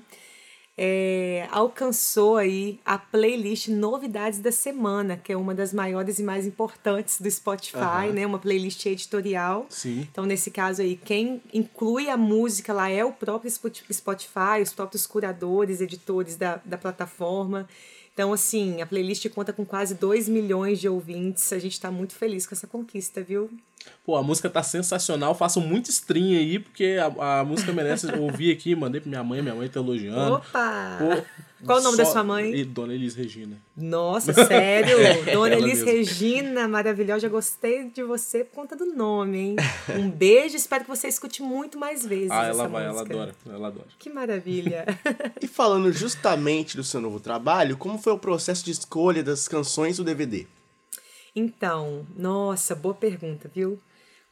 é, 0.77 1.47
alcançou 1.51 2.37
aí 2.37 2.79
a 2.85 2.97
playlist 2.97 3.67
Novidades 3.67 4.39
da 4.39 4.51
Semana, 4.51 5.17
que 5.17 5.31
é 5.31 5.37
uma 5.37 5.53
das 5.53 5.73
maiores 5.73 6.17
e 6.17 6.23
mais 6.23 6.47
importantes 6.47 7.19
do 7.19 7.29
Spotify, 7.29 8.07
uhum. 8.07 8.13
né? 8.13 8.25
Uma 8.25 8.39
playlist 8.39 8.85
editorial. 8.85 9.67
Sim. 9.69 10.07
Então, 10.11 10.25
nesse 10.25 10.49
caso 10.49 10.81
aí, 10.81 10.95
quem 10.95 11.41
inclui 11.53 12.09
a 12.09 12.17
música 12.17 12.73
lá 12.73 12.89
é 12.89 13.03
o 13.03 13.11
próprio 13.11 13.51
Spotify, 13.51 14.61
os 14.63 14.73
próprios 14.73 15.05
curadores, 15.05 15.81
editores 15.81 16.35
da, 16.35 16.59
da 16.63 16.77
plataforma. 16.77 17.67
Então, 18.13 18.33
assim, 18.33 18.81
a 18.81 18.85
playlist 18.85 19.27
conta 19.29 19.53
com 19.53 19.65
quase 19.65 19.95
2 19.95 20.27
milhões 20.29 20.79
de 20.79 20.87
ouvintes. 20.87 21.51
A 21.53 21.59
gente 21.59 21.73
está 21.73 21.91
muito 21.91 22.13
feliz 22.13 22.45
com 22.45 22.55
essa 22.55 22.67
conquista, 22.67 23.21
viu? 23.21 23.49
Pô, 24.03 24.15
a 24.15 24.23
música 24.23 24.49
tá 24.49 24.63
sensacional. 24.63 25.35
Façam 25.35 25.61
muito 25.61 25.89
stream 25.89 26.37
aí, 26.37 26.59
porque 26.59 26.97
a, 26.99 27.39
a 27.39 27.43
música 27.43 27.71
merece 27.71 28.07
ouvir 28.17 28.51
aqui. 28.51 28.75
Mandei 28.75 28.99
pra 28.99 29.09
minha 29.09 29.23
mãe, 29.23 29.41
minha 29.41 29.55
mãe 29.55 29.69
tá 29.69 29.79
elogiando. 29.79 30.35
Opa! 30.35 30.97
Pô, 30.99 31.65
Qual 31.65 31.79
o 31.79 31.83
nome 31.83 31.97
só... 31.97 32.03
da 32.03 32.09
sua 32.09 32.23
mãe? 32.23 32.53
E 32.55 32.65
Dona 32.65 32.93
Elis 32.93 33.13
Regina. 33.15 33.57
Nossa, 33.77 34.33
sério? 34.33 34.97
É, 35.01 35.33
Dona 35.33 35.55
Elis 35.55 35.83
mesmo. 35.83 35.85
Regina, 35.85 36.67
maravilhosa. 36.67 37.21
Já 37.21 37.29
gostei 37.29 37.89
de 37.89 38.03
você 38.03 38.43
por 38.43 38.55
conta 38.55 38.75
do 38.75 38.85
nome, 38.85 39.37
hein? 39.37 39.55
Um 39.95 40.09
beijo. 40.09 40.55
Espero 40.55 40.83
que 40.83 40.89
você 40.89 41.07
escute 41.07 41.41
muito 41.41 41.77
mais 41.77 42.05
vezes. 42.05 42.31
Ah, 42.31 42.45
ela 42.45 42.67
vai, 42.67 42.87
música. 42.87 43.13
ela 43.13 43.23
adora. 43.23 43.35
Ela 43.47 43.67
adora. 43.67 43.87
Que 43.99 44.09
maravilha. 44.09 44.85
e 45.39 45.47
falando 45.47 45.91
justamente 45.91 46.75
do 46.75 46.83
seu 46.83 46.99
novo 46.99 47.19
trabalho, 47.19 47.77
como 47.77 47.97
foi 47.97 48.13
o 48.13 48.17
processo 48.17 48.65
de 48.65 48.71
escolha 48.71 49.23
das 49.23 49.47
canções 49.47 49.97
do 49.97 50.03
DVD? 50.03 50.47
Então, 51.35 52.05
nossa, 52.15 52.75
boa 52.75 52.93
pergunta, 52.93 53.49
viu? 53.53 53.79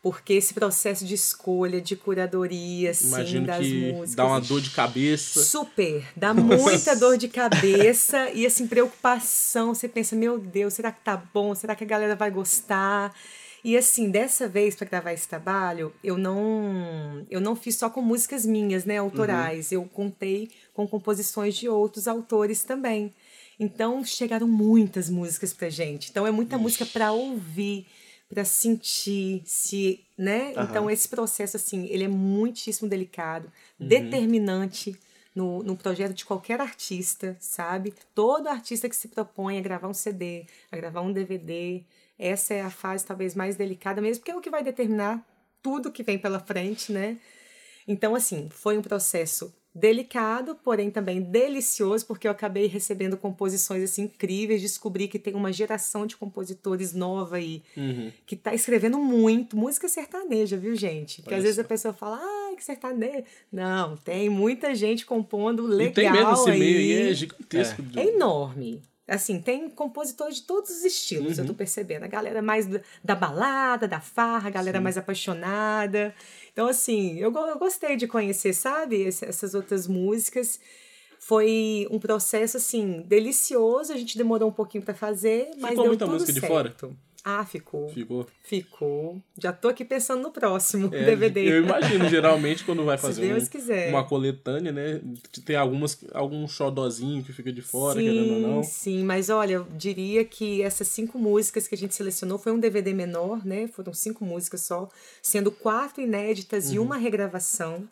Porque 0.01 0.33
esse 0.33 0.53
processo 0.53 1.05
de 1.05 1.13
escolha, 1.13 1.81
de 1.81 1.95
curadoria, 1.95 2.91
assim, 2.91 3.07
Imagino 3.07 3.47
das 3.47 3.65
que 3.65 3.91
músicas. 3.91 4.15
Dá 4.15 4.25
uma 4.25 4.39
dor 4.39 4.61
de 4.61 4.69
cabeça. 4.69 5.43
Super. 5.43 6.05
Dá 6.15 6.33
muita 6.33 6.95
dor 6.95 7.17
de 7.17 7.27
cabeça 7.27 8.29
e, 8.31 8.45
assim, 8.45 8.65
preocupação. 8.65 9.75
Você 9.75 9.89
pensa, 9.89 10.15
meu 10.15 10.39
Deus, 10.39 10.73
será 10.73 10.91
que 10.91 11.03
tá 11.03 11.21
bom? 11.33 11.53
Será 11.53 11.75
que 11.75 11.83
a 11.83 11.87
galera 11.87 12.15
vai 12.15 12.31
gostar? 12.31 13.13
E 13.63 13.75
assim, 13.75 14.09
dessa 14.09 14.47
vez 14.47 14.75
para 14.75 14.87
gravar 14.87 15.11
esse 15.11 15.27
trabalho, 15.27 15.93
eu 16.03 16.17
não 16.17 17.25
eu 17.29 17.41
não 17.41 17.55
fiz 17.55 17.75
só 17.75 17.89
com 17.89 18.01
músicas 18.01 18.45
minhas, 18.45 18.85
né, 18.85 18.97
autorais. 18.97 19.71
Uhum. 19.71 19.79
Eu 19.79 19.85
contei 19.85 20.49
com 20.73 20.87
composições 20.87 21.55
de 21.55 21.67
outros 21.67 22.07
autores 22.07 22.63
também. 22.63 23.13
Então 23.59 24.03
chegaram 24.05 24.47
muitas 24.47 25.09
músicas 25.09 25.53
pra 25.53 25.69
gente. 25.69 26.09
Então 26.09 26.25
é 26.25 26.31
muita 26.31 26.55
Ixi. 26.55 26.63
música 26.63 26.85
para 26.85 27.11
ouvir, 27.11 27.85
para 28.29 28.45
sentir, 28.45 29.41
se, 29.45 30.05
né? 30.17 30.53
Uhum. 30.55 30.63
Então 30.63 30.89
esse 30.89 31.09
processo 31.09 31.57
assim, 31.57 31.85
ele 31.87 32.05
é 32.05 32.07
muitíssimo 32.07 32.87
delicado, 32.87 33.51
uhum. 33.79 33.87
determinante 33.87 34.97
no, 35.35 35.61
no 35.63 35.75
projeto 35.75 36.13
de 36.13 36.25
qualquer 36.25 36.61
artista, 36.61 37.35
sabe? 37.39 37.93
Todo 38.15 38.47
artista 38.47 38.87
que 38.87 38.95
se 38.95 39.09
propõe 39.09 39.57
a 39.57 39.61
gravar 39.61 39.87
um 39.87 39.93
CD, 39.93 40.45
a 40.71 40.77
gravar 40.77 41.01
um 41.01 41.11
DVD, 41.11 41.83
essa 42.17 42.53
é 42.53 42.61
a 42.61 42.69
fase 42.69 43.05
talvez 43.05 43.35
mais 43.35 43.55
delicada 43.55 44.01
mesmo, 44.01 44.21
porque 44.21 44.31
é 44.31 44.35
o 44.35 44.41
que 44.41 44.49
vai 44.49 44.63
determinar 44.63 45.25
tudo 45.61 45.91
que 45.91 46.03
vem 46.03 46.17
pela 46.17 46.39
frente, 46.39 46.91
né? 46.91 47.17
Então, 47.87 48.13
assim, 48.13 48.49
foi 48.51 48.77
um 48.77 48.81
processo 48.81 49.53
delicado, 49.79 50.55
porém 50.63 50.91
também 50.91 51.21
delicioso, 51.21 52.05
porque 52.05 52.27
eu 52.27 52.31
acabei 52.31 52.67
recebendo 52.67 53.17
composições 53.17 53.83
assim 53.83 54.03
incríveis, 54.03 54.61
descobri 54.61 55.07
que 55.07 55.17
tem 55.17 55.33
uma 55.33 55.51
geração 55.51 56.05
de 56.05 56.17
compositores 56.17 56.93
nova 56.93 57.37
aí 57.37 57.63
uhum. 57.75 58.11
que 58.25 58.35
tá 58.35 58.53
escrevendo 58.53 58.99
muito, 58.99 59.57
música 59.57 59.87
sertaneja, 59.87 60.57
viu, 60.57 60.75
gente? 60.75 61.21
Porque 61.21 61.35
às 61.35 61.43
vezes 61.43 61.59
a 61.59 61.63
pessoa 61.63 61.93
fala: 61.93 62.19
"Ah, 62.21 62.55
que 62.55 62.63
sertaneja". 62.63 63.23
Não, 63.51 63.95
tem 63.97 64.29
muita 64.29 64.75
gente 64.75 65.05
compondo 65.05 65.65
legal 65.65 65.91
e 65.91 65.93
tem 65.93 66.11
mesmo 66.11 66.33
esse 66.33 66.49
aí. 66.51 66.59
meio 66.59 67.09
é 67.09 67.13
gigantesco. 67.13 67.83
É, 67.95 68.01
é 68.01 68.07
enorme. 68.07 68.81
Assim, 69.09 69.41
tem 69.41 69.69
compositores 69.69 70.37
de 70.37 70.43
todos 70.43 70.69
os 70.69 70.83
estilos, 70.83 71.37
uhum. 71.37 71.43
eu 71.43 71.47
tô 71.47 71.53
percebendo. 71.53 72.03
A 72.03 72.07
galera 72.07 72.41
mais 72.41 72.67
da 73.03 73.15
balada, 73.15 73.87
da 73.87 73.99
farra, 73.99 74.47
a 74.47 74.51
galera 74.51 74.77
Sim. 74.77 74.83
mais 74.83 74.97
apaixonada. 74.97 76.13
Então, 76.53 76.67
assim, 76.67 77.17
eu, 77.17 77.33
eu 77.33 77.57
gostei 77.57 77.95
de 77.95 78.07
conhecer, 78.07 78.53
sabe, 78.53 79.05
essas 79.05 79.53
outras 79.53 79.87
músicas. 79.87 80.59
Foi 81.19 81.87
um 81.91 81.99
processo, 81.99 82.57
assim, 82.57 83.03
delicioso. 83.05 83.91
A 83.91 83.97
gente 83.97 84.17
demorou 84.17 84.49
um 84.49 84.53
pouquinho 84.53 84.83
para 84.83 84.93
fazer, 84.93 85.51
mas 85.57 85.71
Ficou 85.71 85.83
deu 85.83 85.91
muita 85.91 86.05
tudo 86.05 86.13
música 86.13 86.31
certo. 86.31 86.41
de 86.41 86.47
fora? 86.47 86.75
Ah, 87.37 87.45
ficou. 87.45 87.89
Ficou. 87.89 88.27
Ficou. 88.43 89.21
Já 89.37 89.53
tô 89.53 89.67
aqui 89.67 89.85
pensando 89.85 90.23
no 90.23 90.31
próximo 90.31 90.89
é, 90.93 91.03
DVD. 91.05 91.47
Eu 91.47 91.63
imagino, 91.63 92.09
geralmente, 92.09 92.63
quando 92.63 92.83
vai 92.83 92.97
fazer 92.97 93.21
Deus 93.21 93.43
um, 93.43 93.47
quiser. 93.47 93.89
uma 93.89 94.03
coletânea, 94.03 94.71
né? 94.71 94.99
Tem 95.45 95.55
algumas, 95.55 96.03
algum 96.11 96.47
xodozinho 96.47 97.23
que 97.23 97.31
fica 97.31 97.53
de 97.53 97.61
fora, 97.61 97.99
sim, 97.99 98.05
querendo 98.05 98.33
ou 98.33 98.39
não. 98.39 98.63
Sim, 98.63 99.03
mas 99.03 99.29
olha, 99.29 99.53
eu 99.53 99.67
diria 99.77 100.25
que 100.25 100.63
essas 100.63 100.87
cinco 100.87 101.19
músicas 101.19 101.67
que 101.67 101.75
a 101.75 101.77
gente 101.77 101.93
selecionou 101.93 102.39
foi 102.39 102.51
um 102.51 102.59
DVD 102.59 102.93
menor, 102.93 103.45
né? 103.45 103.67
Foram 103.67 103.93
cinco 103.93 104.25
músicas 104.25 104.61
só, 104.61 104.89
sendo 105.21 105.51
quatro 105.51 106.01
inéditas 106.01 106.69
uhum. 106.69 106.73
e 106.73 106.79
uma 106.79 106.97
regravação 106.97 107.87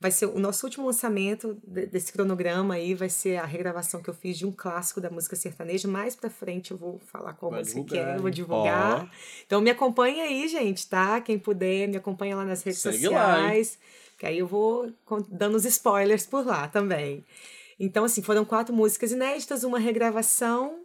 vai 0.00 0.10
ser 0.10 0.26
o 0.26 0.38
nosso 0.38 0.64
último 0.64 0.86
lançamento 0.86 1.58
desse 1.64 2.12
cronograma 2.12 2.74
aí 2.74 2.94
vai 2.94 3.08
ser 3.08 3.36
a 3.36 3.44
regravação 3.44 4.00
que 4.00 4.08
eu 4.08 4.14
fiz 4.14 4.38
de 4.38 4.46
um 4.46 4.52
clássico 4.52 5.00
da 5.00 5.10
música 5.10 5.34
sertaneja. 5.34 5.88
Mais 5.88 6.14
para 6.14 6.30
frente 6.30 6.70
eu 6.70 6.76
vou 6.76 7.00
falar 7.00 7.32
qual 7.34 7.50
vai 7.50 7.60
música 7.60 7.82
que 7.82 7.98
é 7.98 8.16
eu 8.16 8.20
vou 8.20 8.30
divulgar. 8.30 9.04
Oh. 9.04 9.16
então 9.44 9.60
me 9.60 9.70
acompanha 9.70 10.24
aí 10.24 10.46
gente 10.46 10.88
tá? 10.88 11.20
Quem 11.20 11.38
puder 11.38 11.88
me 11.88 11.96
acompanha 11.96 12.36
lá 12.36 12.44
nas 12.44 12.62
redes 12.62 12.80
Segue 12.80 12.98
sociais 12.98 13.78
lá, 13.80 14.14
que 14.18 14.26
aí 14.26 14.38
eu 14.38 14.46
vou 14.46 14.92
dando 15.28 15.56
os 15.56 15.64
spoilers 15.64 16.26
por 16.26 16.46
lá 16.46 16.68
também. 16.68 17.24
Então 17.78 18.04
assim 18.04 18.22
foram 18.22 18.44
quatro 18.44 18.74
músicas 18.74 19.10
inéditas 19.10 19.64
uma 19.64 19.78
regravação 19.78 20.84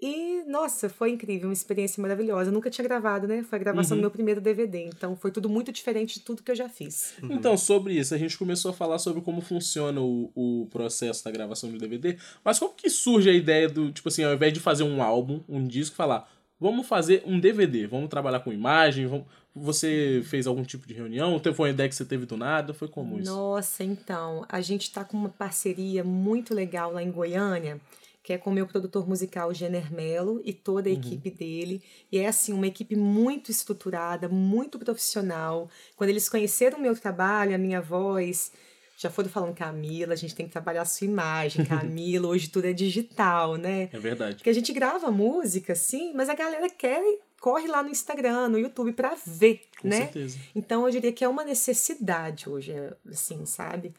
e, 0.00 0.44
nossa, 0.46 0.88
foi 0.88 1.10
incrível, 1.10 1.48
uma 1.48 1.52
experiência 1.52 2.00
maravilhosa. 2.00 2.50
Eu 2.50 2.54
nunca 2.54 2.70
tinha 2.70 2.86
gravado, 2.86 3.26
né? 3.26 3.42
Foi 3.42 3.56
a 3.56 3.58
gravação 3.58 3.96
uhum. 3.96 4.00
do 4.00 4.02
meu 4.02 4.10
primeiro 4.12 4.40
DVD. 4.40 4.84
Então, 4.84 5.16
foi 5.16 5.32
tudo 5.32 5.48
muito 5.48 5.72
diferente 5.72 6.14
de 6.14 6.20
tudo 6.20 6.42
que 6.42 6.52
eu 6.52 6.54
já 6.54 6.68
fiz. 6.68 7.14
Uhum. 7.20 7.32
Então, 7.32 7.56
sobre 7.56 7.94
isso, 7.94 8.14
a 8.14 8.18
gente 8.18 8.38
começou 8.38 8.70
a 8.70 8.74
falar 8.74 9.00
sobre 9.00 9.22
como 9.22 9.40
funciona 9.40 10.00
o, 10.00 10.30
o 10.36 10.66
processo 10.70 11.24
da 11.24 11.32
gravação 11.32 11.68
do 11.68 11.78
DVD. 11.78 12.16
Mas 12.44 12.60
como 12.60 12.74
que 12.74 12.88
surge 12.88 13.28
a 13.28 13.32
ideia 13.32 13.68
do, 13.68 13.90
tipo 13.90 14.08
assim, 14.08 14.22
ao 14.22 14.32
invés 14.32 14.52
de 14.52 14.60
fazer 14.60 14.84
um 14.84 15.02
álbum, 15.02 15.40
um 15.48 15.66
disco, 15.66 15.96
falar, 15.96 16.30
vamos 16.60 16.86
fazer 16.86 17.24
um 17.26 17.40
DVD, 17.40 17.88
vamos 17.88 18.08
trabalhar 18.08 18.38
com 18.38 18.52
imagem, 18.52 19.04
vamos... 19.08 19.26
você 19.52 20.22
fez 20.26 20.46
algum 20.46 20.62
tipo 20.62 20.86
de 20.86 20.94
reunião? 20.94 21.40
Foi 21.42 21.66
uma 21.66 21.70
ideia 21.70 21.88
que 21.88 21.94
você 21.96 22.04
teve 22.04 22.24
do 22.24 22.36
nada? 22.36 22.72
Foi 22.72 22.86
como 22.86 23.18
isso? 23.18 23.32
Nossa, 23.32 23.82
então, 23.82 24.46
a 24.48 24.60
gente 24.60 24.82
está 24.82 25.04
com 25.04 25.16
uma 25.16 25.28
parceria 25.28 26.04
muito 26.04 26.54
legal 26.54 26.92
lá 26.92 27.02
em 27.02 27.10
Goiânia, 27.10 27.80
que 28.28 28.32
é 28.34 28.36
com 28.36 28.50
o 28.50 28.52
meu 28.52 28.66
produtor 28.66 29.08
musical 29.08 29.54
Jenner 29.54 29.90
Mello 29.90 30.42
e 30.44 30.52
toda 30.52 30.90
a 30.90 30.92
Uhum. 30.92 30.98
equipe 30.98 31.30
dele. 31.30 31.82
E 32.12 32.18
é 32.18 32.26
assim, 32.28 32.52
uma 32.52 32.66
equipe 32.66 32.94
muito 32.94 33.50
estruturada, 33.50 34.28
muito 34.28 34.78
profissional. 34.78 35.70
Quando 35.96 36.10
eles 36.10 36.28
conheceram 36.28 36.76
o 36.76 36.82
meu 36.82 36.94
trabalho, 36.94 37.54
a 37.54 37.58
minha 37.58 37.80
voz, 37.80 38.52
já 38.98 39.08
foram 39.08 39.30
falando, 39.30 39.54
Camila, 39.54 40.12
a 40.12 40.16
gente 40.16 40.34
tem 40.34 40.44
que 40.44 40.52
trabalhar 40.52 40.82
a 40.82 40.84
sua 40.84 41.06
imagem, 41.06 41.64
Camila, 41.64 42.28
hoje 42.28 42.50
tudo 42.50 42.66
é 42.66 42.74
digital, 42.74 43.56
né? 43.56 43.88
É 43.90 43.98
verdade. 43.98 44.34
Porque 44.36 44.50
a 44.50 44.52
gente 44.52 44.74
grava 44.74 45.10
música, 45.10 45.74
sim, 45.74 46.12
mas 46.14 46.28
a 46.28 46.34
galera 46.34 46.68
quer 46.68 47.02
corre 47.40 47.66
lá 47.66 47.82
no 47.82 47.88
Instagram, 47.88 48.50
no 48.50 48.58
YouTube 48.58 48.92
pra 48.92 49.16
ver, 49.26 49.62
Com 49.80 49.88
né? 49.88 50.02
certeza. 50.02 50.38
Então 50.54 50.84
eu 50.84 50.90
diria 50.90 51.12
que 51.12 51.24
é 51.24 51.28
uma 51.28 51.44
necessidade 51.44 52.46
hoje, 52.46 52.72
é, 52.72 52.92
assim, 53.10 53.46
sabe? 53.46 53.94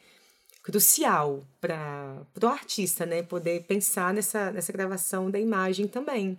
Crucial 0.69 1.43
para 1.59 2.21
o 2.43 2.47
artista, 2.47 3.03
né? 3.03 3.23
Poder 3.23 3.63
pensar 3.63 4.13
nessa, 4.13 4.51
nessa 4.51 4.71
gravação 4.71 5.31
da 5.31 5.39
imagem 5.39 5.88
também. 5.88 6.38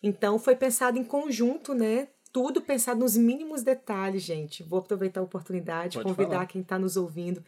Então 0.00 0.38
foi 0.38 0.54
pensado 0.54 0.98
em 0.98 1.02
conjunto, 1.04 1.74
né? 1.74 2.06
Tudo 2.32 2.60
pensado 2.60 3.00
nos 3.00 3.16
mínimos 3.16 3.62
detalhes, 3.64 4.22
gente. 4.22 4.62
Vou 4.62 4.78
aproveitar 4.78 5.20
a 5.20 5.24
oportunidade, 5.24 5.98
Pode 5.98 6.08
convidar 6.08 6.30
falar. 6.30 6.46
quem 6.46 6.60
está 6.60 6.78
nos 6.78 6.96
ouvindo 6.96 7.42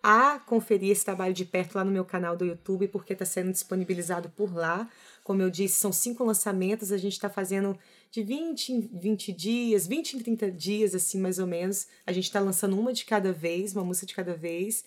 a 0.00 0.38
conferir 0.38 0.90
esse 0.90 1.02
trabalho 1.02 1.32
de 1.32 1.46
perto 1.46 1.76
lá 1.76 1.82
no 1.82 1.90
meu 1.90 2.04
canal 2.04 2.36
do 2.36 2.44
YouTube, 2.44 2.88
porque 2.88 3.14
está 3.14 3.24
sendo 3.24 3.50
disponibilizado 3.50 4.28
por 4.28 4.54
lá. 4.54 4.86
Como 5.24 5.40
eu 5.40 5.48
disse, 5.48 5.80
são 5.80 5.90
cinco 5.90 6.22
lançamentos, 6.22 6.92
a 6.92 6.98
gente 6.98 7.14
está 7.14 7.30
fazendo 7.30 7.76
de 8.10 8.22
20 8.22 8.68
em 8.70 8.80
20 8.80 9.32
dias, 9.32 9.86
20 9.86 10.18
em 10.18 10.18
30 10.20 10.50
dias, 10.52 10.94
assim, 10.94 11.18
mais 11.18 11.38
ou 11.38 11.46
menos. 11.46 11.86
A 12.06 12.12
gente 12.12 12.24
está 12.24 12.38
lançando 12.38 12.78
uma 12.78 12.92
de 12.92 13.06
cada 13.06 13.32
vez, 13.32 13.74
uma 13.74 13.82
música 13.82 14.06
de 14.06 14.14
cada 14.14 14.36
vez. 14.36 14.84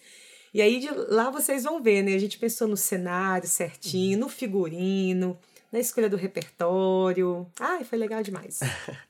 E 0.53 0.61
aí 0.61 0.79
de 0.79 0.89
lá 1.09 1.29
vocês 1.29 1.63
vão 1.63 1.81
ver, 1.81 2.03
né? 2.03 2.13
A 2.13 2.19
gente 2.19 2.37
pensou 2.37 2.67
no 2.67 2.77
cenário 2.77 3.47
certinho, 3.47 4.19
no 4.19 4.29
figurino, 4.29 5.37
na 5.71 5.79
escolha 5.79 6.09
do 6.09 6.17
repertório. 6.17 7.47
Ai, 7.59 7.83
foi 7.83 7.97
legal 7.97 8.23
demais. 8.23 8.59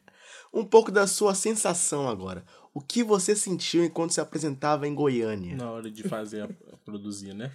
Um 0.53 0.63
pouco 0.63 0.89
da 0.89 1.06
sua 1.06 1.36
sensação 1.36 2.08
agora. 2.08 2.44
O 2.74 2.79
que 2.79 3.03
você 3.03 3.36
sentiu 3.36 3.84
enquanto 3.84 4.13
se 4.13 4.22
apresentava 4.22 4.88
em 4.88 4.96
Goiânia? 4.96 5.56
Na 5.56 5.70
hora 5.70 5.91
de 5.91 6.03
fazer, 6.03 6.41
a, 6.41 6.46
a 6.46 6.77
produzir, 6.86 7.34
né? 7.34 7.51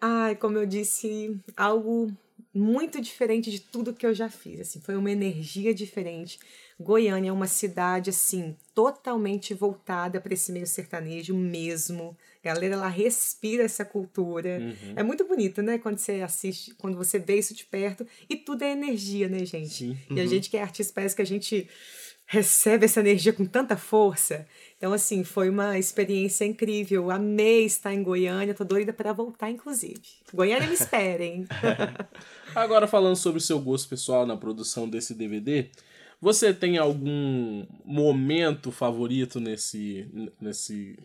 Ai, 0.00 0.36
como 0.36 0.56
eu 0.56 0.64
disse, 0.64 1.38
algo 1.56 2.10
muito 2.54 3.00
diferente 3.00 3.50
de 3.50 3.60
tudo 3.60 3.92
que 3.92 4.06
eu 4.06 4.14
já 4.14 4.30
fiz. 4.30 4.60
Assim, 4.60 4.80
foi 4.80 4.96
uma 4.96 5.10
energia 5.10 5.74
diferente. 5.74 6.38
Goiânia 6.80 7.30
é 7.30 7.32
uma 7.32 7.48
cidade 7.48 8.10
assim 8.10 8.56
totalmente 8.72 9.52
voltada 9.52 10.20
para 10.20 10.32
esse 10.32 10.52
meio 10.52 10.66
sertanejo 10.66 11.34
mesmo. 11.34 12.16
A 12.44 12.54
galera 12.54 12.76
lá 12.76 12.88
respira 12.88 13.64
essa 13.64 13.84
cultura. 13.84 14.60
É 14.94 15.02
muito 15.02 15.26
bonito, 15.26 15.60
né? 15.60 15.78
Quando 15.78 15.98
você 15.98 16.20
assiste, 16.20 16.72
quando 16.76 16.96
você 16.96 17.18
vê 17.18 17.36
isso 17.36 17.52
de 17.52 17.64
perto. 17.64 18.06
E 18.30 18.36
tudo 18.36 18.62
é 18.62 18.70
energia, 18.70 19.28
né, 19.28 19.44
gente? 19.44 19.74
Sim. 19.74 19.98
E 20.08 20.20
a 20.20 20.26
gente 20.26 20.48
que 20.48 20.56
é 20.56 20.62
artista 20.62 20.92
parece 20.94 21.16
que 21.16 21.22
a 21.22 21.26
gente 21.26 21.68
recebe 22.30 22.84
essa 22.84 23.00
energia 23.00 23.32
com 23.32 23.46
tanta 23.46 23.74
força. 23.76 24.46
Então, 24.76 24.92
assim, 24.92 25.24
foi 25.24 25.48
uma 25.48 25.78
experiência 25.78 26.44
incrível. 26.44 27.10
Amei 27.10 27.64
estar 27.64 27.92
em 27.92 28.02
Goiânia, 28.02 28.54
tô 28.54 28.64
doida 28.64 28.92
para 28.92 29.14
voltar, 29.14 29.50
inclusive. 29.50 30.00
Goiânia 30.32 30.68
me 30.68 30.74
esperem. 30.76 31.48
Agora 32.54 32.86
falando 32.86 33.16
sobre 33.16 33.38
o 33.38 33.42
seu 33.42 33.58
gosto 33.58 33.88
pessoal 33.88 34.26
na 34.26 34.36
produção 34.36 34.88
desse 34.88 35.14
DVD, 35.14 35.70
você 36.20 36.52
tem 36.52 36.78
algum 36.78 37.64
momento 37.84 38.70
favorito 38.70 39.38
nesse 39.38 40.06
nesse 40.40 40.98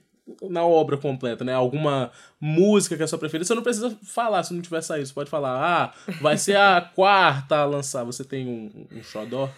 na 0.49 0.65
obra 0.65 0.97
completa, 0.97 1.43
né? 1.43 1.53
Alguma 1.53 2.11
música 2.39 2.95
que 2.95 3.01
é 3.01 3.05
a 3.05 3.07
sua 3.07 3.19
preferida? 3.19 3.45
Você 3.45 3.53
não 3.53 3.61
precisa 3.61 3.97
falar 4.03 4.43
se 4.43 4.53
não 4.53 4.61
tiver 4.61 4.81
saído. 4.81 5.05
Você 5.05 5.13
pode 5.13 5.29
falar, 5.29 5.61
ah, 5.61 6.13
vai 6.21 6.37
ser 6.37 6.55
a 6.55 6.81
quarta 6.95 7.57
a 7.57 7.65
lançar. 7.65 8.03
Você 8.05 8.23
tem 8.23 8.47
um, 8.47 8.87
um 8.91 9.03
xodó? 9.03 9.49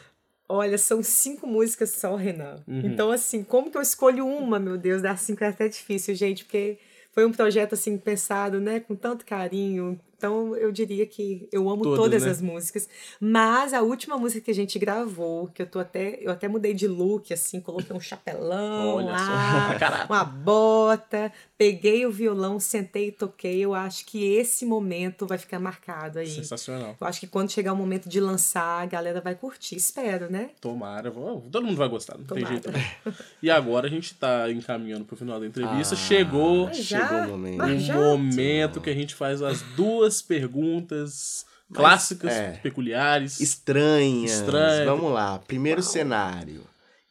Olha, 0.47 0.77
são 0.77 1.01
cinco 1.01 1.47
músicas 1.47 1.91
só, 1.91 2.15
Renan. 2.15 2.63
Então, 2.67 3.12
assim, 3.12 3.43
como 3.43 3.71
que 3.71 3.77
eu 3.77 3.81
escolho 3.81 4.27
uma, 4.27 4.59
meu 4.59 4.77
Deus? 4.77 5.01
Dar 5.01 5.17
cinco 5.17 5.43
é 5.43 5.47
até 5.47 5.67
difícil, 5.67 6.13
gente, 6.13 6.45
porque 6.45 6.77
foi 7.12 7.25
um 7.25 7.31
projeto, 7.31 7.74
assim, 7.74 7.97
pensado, 7.97 8.59
né, 8.59 8.79
com 8.79 8.95
tanto 8.95 9.25
carinho. 9.25 10.00
Então, 10.25 10.55
eu 10.55 10.72
diria 10.72 11.05
que 11.05 11.48
eu 11.51 11.70
amo 11.70 11.84
Todas, 11.84 12.00
todas 12.00 12.24
né? 12.24 12.32
as 12.32 12.41
músicas. 12.41 12.89
Mas 13.20 13.74
a 13.74 13.82
última 13.82 14.17
música 14.17 14.41
que 14.41 14.51
a 14.51 14.55
gente 14.55 14.79
gravou, 14.79 15.48
que 15.48 15.62
eu 15.62 15.67
tô 15.67 15.79
até. 15.79 16.17
Eu 16.22 16.32
até 16.32 16.48
mudei 16.48 16.74
de 16.74 16.88
look, 16.88 17.32
assim, 17.32 17.60
coloquei 17.62 17.96
um 17.96 18.00
chapelão 18.00 18.95
Olha 18.95 19.08
só. 19.17 19.23
lá, 19.26 19.76
Caraca. 19.80 20.13
uma 20.13 20.23
bota, 20.23 21.32
peguei 21.58 22.06
o 22.06 22.12
violão, 22.12 22.60
sentei 22.60 23.10
e 23.10 23.12
toquei. 23.12 23.60
Eu 23.63 23.73
acho 23.76 24.06
que 24.06 24.23
esse 24.36 24.65
momento 24.65 25.28
vai 25.28 25.38
ficar 25.38 25.60
marcado 25.60 26.19
aí. 26.19 26.28
Sensacional. 26.28 26.95
Eu 26.99 27.08
acho 27.08 27.19
que 27.19 27.28
quando 27.28 27.52
chegar 27.52 27.73
o 27.73 27.76
momento 27.76 28.10
de 28.10 28.19
lançar, 28.19 28.82
a 28.82 28.86
galera 28.86 29.21
vai 29.21 29.36
curtir. 29.36 29.76
Espero, 29.76 30.30
né? 30.32 30.49
Tomara, 30.60 31.12
vó, 31.12 31.41
todo 31.52 31.65
mundo 31.65 31.78
vai 31.78 31.88
gostar, 31.88 32.17
não 32.17 32.26
tem 32.26 32.43
Tomara. 32.43 32.54
jeito. 32.54 32.71
não. 32.71 33.13
E 33.41 33.49
agora 33.52 33.88
a 33.88 33.89
gente 33.89 34.15
tá 34.15 34.49
encaminhando 34.52 35.06
pro 35.06 35.15
final 35.15 35.39
da 35.39 35.45
entrevista. 35.45 35.93
Ah, 35.93 35.97
Chegou 35.97 36.73
Chegou 36.73 37.17
o 37.19 37.28
momento. 37.30 37.63
Um 37.63 37.80
já? 37.80 37.93
momento 37.95 38.82
que 38.82 38.89
a 38.89 38.93
gente 38.93 39.13
faz 39.13 39.41
as 39.41 39.62
duas 39.76 40.14
perguntas 40.21 41.45
clássicas, 41.73 42.32
é. 42.32 42.51
peculiares. 42.58 43.39
Estranhas. 43.39 44.32
Estranho. 44.32 44.86
Vamos 44.86 45.12
lá. 45.12 45.39
Primeiro 45.39 45.82
cenário. 45.82 46.62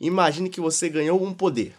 Imagine 0.01 0.49
que 0.51 0.61
você 0.61 0.89
ganhou 0.89 1.23
um 1.23 1.33
poder. 1.33 1.75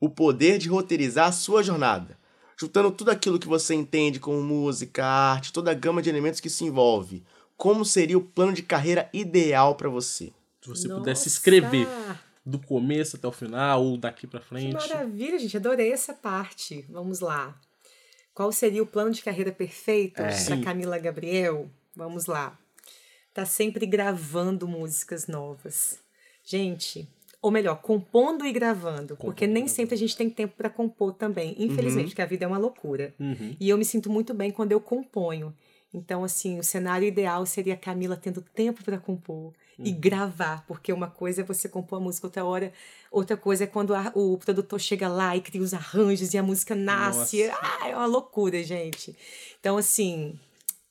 O 0.00 0.08
poder 0.08 0.58
de 0.58 0.68
roteirizar 0.68 1.28
a 1.28 1.32
sua 1.32 1.62
jornada. 1.62 2.16
Juntando 2.56 2.90
tudo 2.90 3.10
aquilo 3.10 3.38
que 3.38 3.46
você 3.46 3.74
entende 3.74 4.18
como 4.18 4.42
música, 4.42 5.04
arte, 5.04 5.52
toda 5.52 5.70
a 5.70 5.74
gama 5.74 6.02
de 6.02 6.10
elementos 6.10 6.40
que 6.40 6.50
se 6.50 6.64
envolve. 6.64 7.24
Como 7.56 7.84
seria 7.84 8.18
o 8.18 8.22
plano 8.22 8.52
de 8.52 8.62
carreira 8.62 9.08
ideal 9.12 9.74
pra 9.74 9.88
você? 9.88 10.32
Se 10.60 10.68
você 10.68 10.88
pudesse 10.88 11.26
Nossa! 11.26 11.28
escrever 11.28 11.88
do 12.44 12.58
começo 12.58 13.16
até 13.16 13.28
o 13.28 13.32
final, 13.32 13.84
ou 13.84 13.96
daqui 13.96 14.26
pra 14.26 14.40
Que 14.40 14.46
frente. 14.46 14.72
maravilha, 14.74 15.38
gente. 15.38 15.56
Adorei 15.56 15.92
essa 15.92 16.14
parte. 16.14 16.84
Vamos 16.88 17.20
lá. 17.20 17.54
Qual 18.38 18.52
seria 18.52 18.80
o 18.80 18.86
plano 18.86 19.10
de 19.10 19.20
carreira 19.20 19.50
perfeito 19.50 20.14
para 20.14 20.30
Sim. 20.30 20.62
Camila 20.62 20.96
Gabriel? 20.96 21.68
Vamos 21.96 22.26
lá. 22.26 22.56
Tá 23.34 23.44
sempre 23.44 23.84
gravando 23.84 24.68
músicas 24.68 25.26
novas. 25.26 25.98
Gente, 26.44 27.08
ou 27.42 27.50
melhor, 27.50 27.82
compondo 27.82 28.46
e 28.46 28.52
gravando, 28.52 29.16
porque 29.16 29.44
nem 29.44 29.66
sempre 29.66 29.96
a 29.96 29.98
gente 29.98 30.16
tem 30.16 30.30
tempo 30.30 30.54
para 30.56 30.70
compor 30.70 31.14
também, 31.14 31.56
infelizmente, 31.58 32.10
porque 32.10 32.22
a 32.22 32.26
vida 32.26 32.44
é 32.44 32.46
uma 32.46 32.58
loucura. 32.58 33.12
Uhum. 33.18 33.56
E 33.58 33.68
eu 33.68 33.76
me 33.76 33.84
sinto 33.84 34.08
muito 34.08 34.32
bem 34.32 34.52
quando 34.52 34.70
eu 34.70 34.80
componho. 34.80 35.52
Então, 35.92 36.22
assim, 36.22 36.60
o 36.60 36.62
cenário 36.62 37.08
ideal 37.08 37.44
seria 37.44 37.74
a 37.74 37.76
Camila 37.76 38.16
tendo 38.16 38.40
tempo 38.40 38.84
para 38.84 38.98
compor 38.98 39.52
e 39.78 39.92
gravar, 39.92 40.64
porque 40.66 40.92
uma 40.92 41.08
coisa 41.08 41.42
é 41.42 41.44
você 41.44 41.68
compor 41.68 41.98
a 42.00 42.02
música, 42.02 42.26
outra 42.26 42.44
hora, 42.44 42.72
outra 43.10 43.36
coisa 43.36 43.64
é 43.64 43.66
quando 43.66 43.94
a- 43.94 44.10
o 44.14 44.36
produtor 44.36 44.80
chega 44.80 45.08
lá 45.08 45.36
e 45.36 45.40
cria 45.40 45.62
os 45.62 45.72
arranjos 45.72 46.34
e 46.34 46.38
a 46.38 46.42
música 46.42 46.74
nasce. 46.74 47.44
Ah, 47.50 47.88
é 47.88 47.94
uma 47.96 48.06
loucura, 48.06 48.62
gente. 48.62 49.16
Então, 49.60 49.76
assim, 49.76 50.38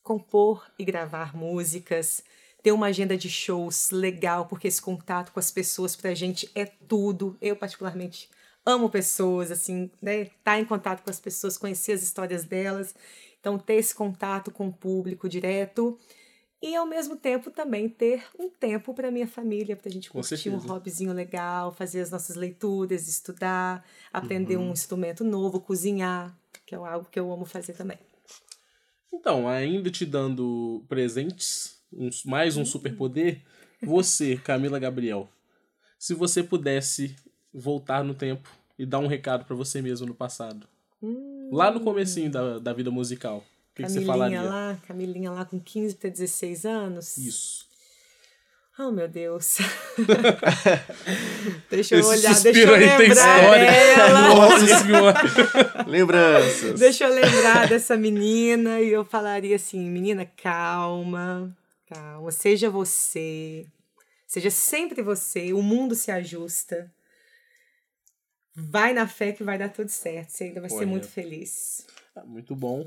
compor 0.04 0.66
e 0.80 0.86
gravar 0.86 1.36
músicas, 1.36 2.24
ter 2.64 2.72
uma 2.72 2.88
agenda 2.88 3.18
de 3.18 3.30
shows 3.30 3.92
legal, 3.92 4.46
porque 4.46 4.68
esse 4.68 4.82
contato 4.82 5.32
com 5.32 5.40
as 5.40 5.52
pessoas 5.52 5.96
pra 5.96 6.14
gente 6.14 6.50
é 6.56 6.66
tudo. 6.66 7.36
Eu, 7.42 7.56
particularmente, 7.56 8.30
amo 8.66 8.90
pessoas, 8.90 9.52
assim, 9.52 9.90
né? 10.02 10.26
Tá 10.44 10.60
em 10.60 10.66
contato 10.66 11.04
com 11.04 11.10
as 11.10 11.20
pessoas, 11.20 11.58
conhecer 11.58 11.92
as 11.94 12.04
histórias 12.04 12.46
delas. 12.46 12.96
Então, 13.40 13.58
ter 13.60 13.76
esse 13.76 13.94
contato 13.94 14.50
com 14.52 14.68
o 14.68 14.74
público 14.74 15.28
direto. 15.30 15.98
E, 16.62 16.76
ao 16.76 16.88
mesmo 16.88 17.16
tempo, 17.16 17.52
também 17.52 17.88
ter 17.88 18.24
um 18.38 18.50
tempo 18.50 18.94
para 18.94 19.12
minha 19.12 19.28
família, 19.28 19.76
pra 19.76 19.92
gente 19.92 20.10
Com 20.10 20.20
curtir 20.22 20.50
um 20.50 20.58
hobbyzinho 20.58 21.14
legal, 21.14 21.72
fazer 21.72 22.02
as 22.02 22.10
nossas 22.10 22.36
leituras, 22.36 23.08
estudar, 23.08 23.86
aprender 24.12 24.58
Uhum. 24.58 24.70
um 24.70 24.72
instrumento 24.72 25.24
novo, 25.24 25.60
cozinhar, 25.60 26.36
que 26.66 26.74
é 26.74 26.78
algo 26.78 27.08
que 27.12 27.20
eu 27.20 27.32
amo 27.32 27.46
fazer 27.46 27.74
também. 27.74 28.00
Então, 29.14 29.48
ainda 29.48 29.90
te 29.92 30.06
dando 30.06 30.84
presentes, 30.90 31.80
um- 31.94 32.10
mais 32.26 32.58
um 32.58 32.66
superpoder, 32.66 33.42
você, 33.82 34.36
Camila 34.36 34.80
Gabriel, 34.80 35.30
se 36.00 36.14
você 36.16 36.42
pudesse 36.44 37.16
voltar 37.54 38.04
no 38.04 38.16
tempo 38.16 38.50
e 38.78 38.86
dar 38.86 39.00
um 39.00 39.08
recado 39.08 39.46
pra 39.46 39.56
você 39.56 39.80
mesmo 39.82 40.08
no 40.08 40.14
passado, 40.16 40.68
lá 41.52 41.70
no 41.72 41.82
comecinho 41.82 42.32
da, 42.32 42.60
da 42.60 42.74
vida 42.74 42.90
musical, 42.92 43.44
que, 43.78 43.84
que 43.84 43.90
você 43.90 44.00
Camilinha 44.06 44.06
falaria? 44.08 44.42
lá, 44.42 44.78
Camilinha 44.88 45.32
lá 45.32 45.46
com 45.46 45.60
15 45.60 45.96
para 45.96 46.10
16 46.10 46.66
anos. 46.66 47.18
Isso. 47.18 47.66
Oh, 48.80 48.92
meu 48.92 49.08
Deus. 49.08 49.58
deixa 51.70 51.96
eu 51.96 52.00
Esse 52.00 52.10
olhar, 52.10 52.40
deixa 52.42 52.60
eu 52.60 52.74
tem 52.78 52.80
lembrar 52.98 53.10
história. 53.10 53.72
dela. 53.72 54.22
Nossa 54.36 54.68
senhora. 54.84 55.84
Lembranças. 55.88 56.80
Deixa 56.80 57.06
eu 57.06 57.14
lembrar 57.14 57.68
dessa 57.68 57.98
menina 57.98 58.80
e 58.80 58.90
eu 58.90 59.04
falaria 59.04 59.56
assim, 59.56 59.80
menina, 59.90 60.26
calma, 60.26 61.56
calma, 61.90 62.32
seja 62.32 62.70
você. 62.70 63.66
Seja 64.28 64.52
sempre 64.52 65.02
você, 65.02 65.54
o 65.54 65.62
mundo 65.64 65.96
se 65.96 66.12
ajusta. 66.12 66.92
Vai 68.56 68.94
na 68.94 69.08
fé 69.08 69.32
que 69.32 69.44
vai 69.44 69.58
dar 69.58 69.70
tudo 69.70 69.90
certo. 69.90 70.30
Você 70.32 70.46
ainda 70.46 70.60
vai 70.62 70.70
ser 70.70 70.76
Correto. 70.76 70.92
muito 70.92 71.08
feliz. 71.08 71.86
Ah, 72.16 72.24
Muito 72.26 72.56
bom. 72.56 72.86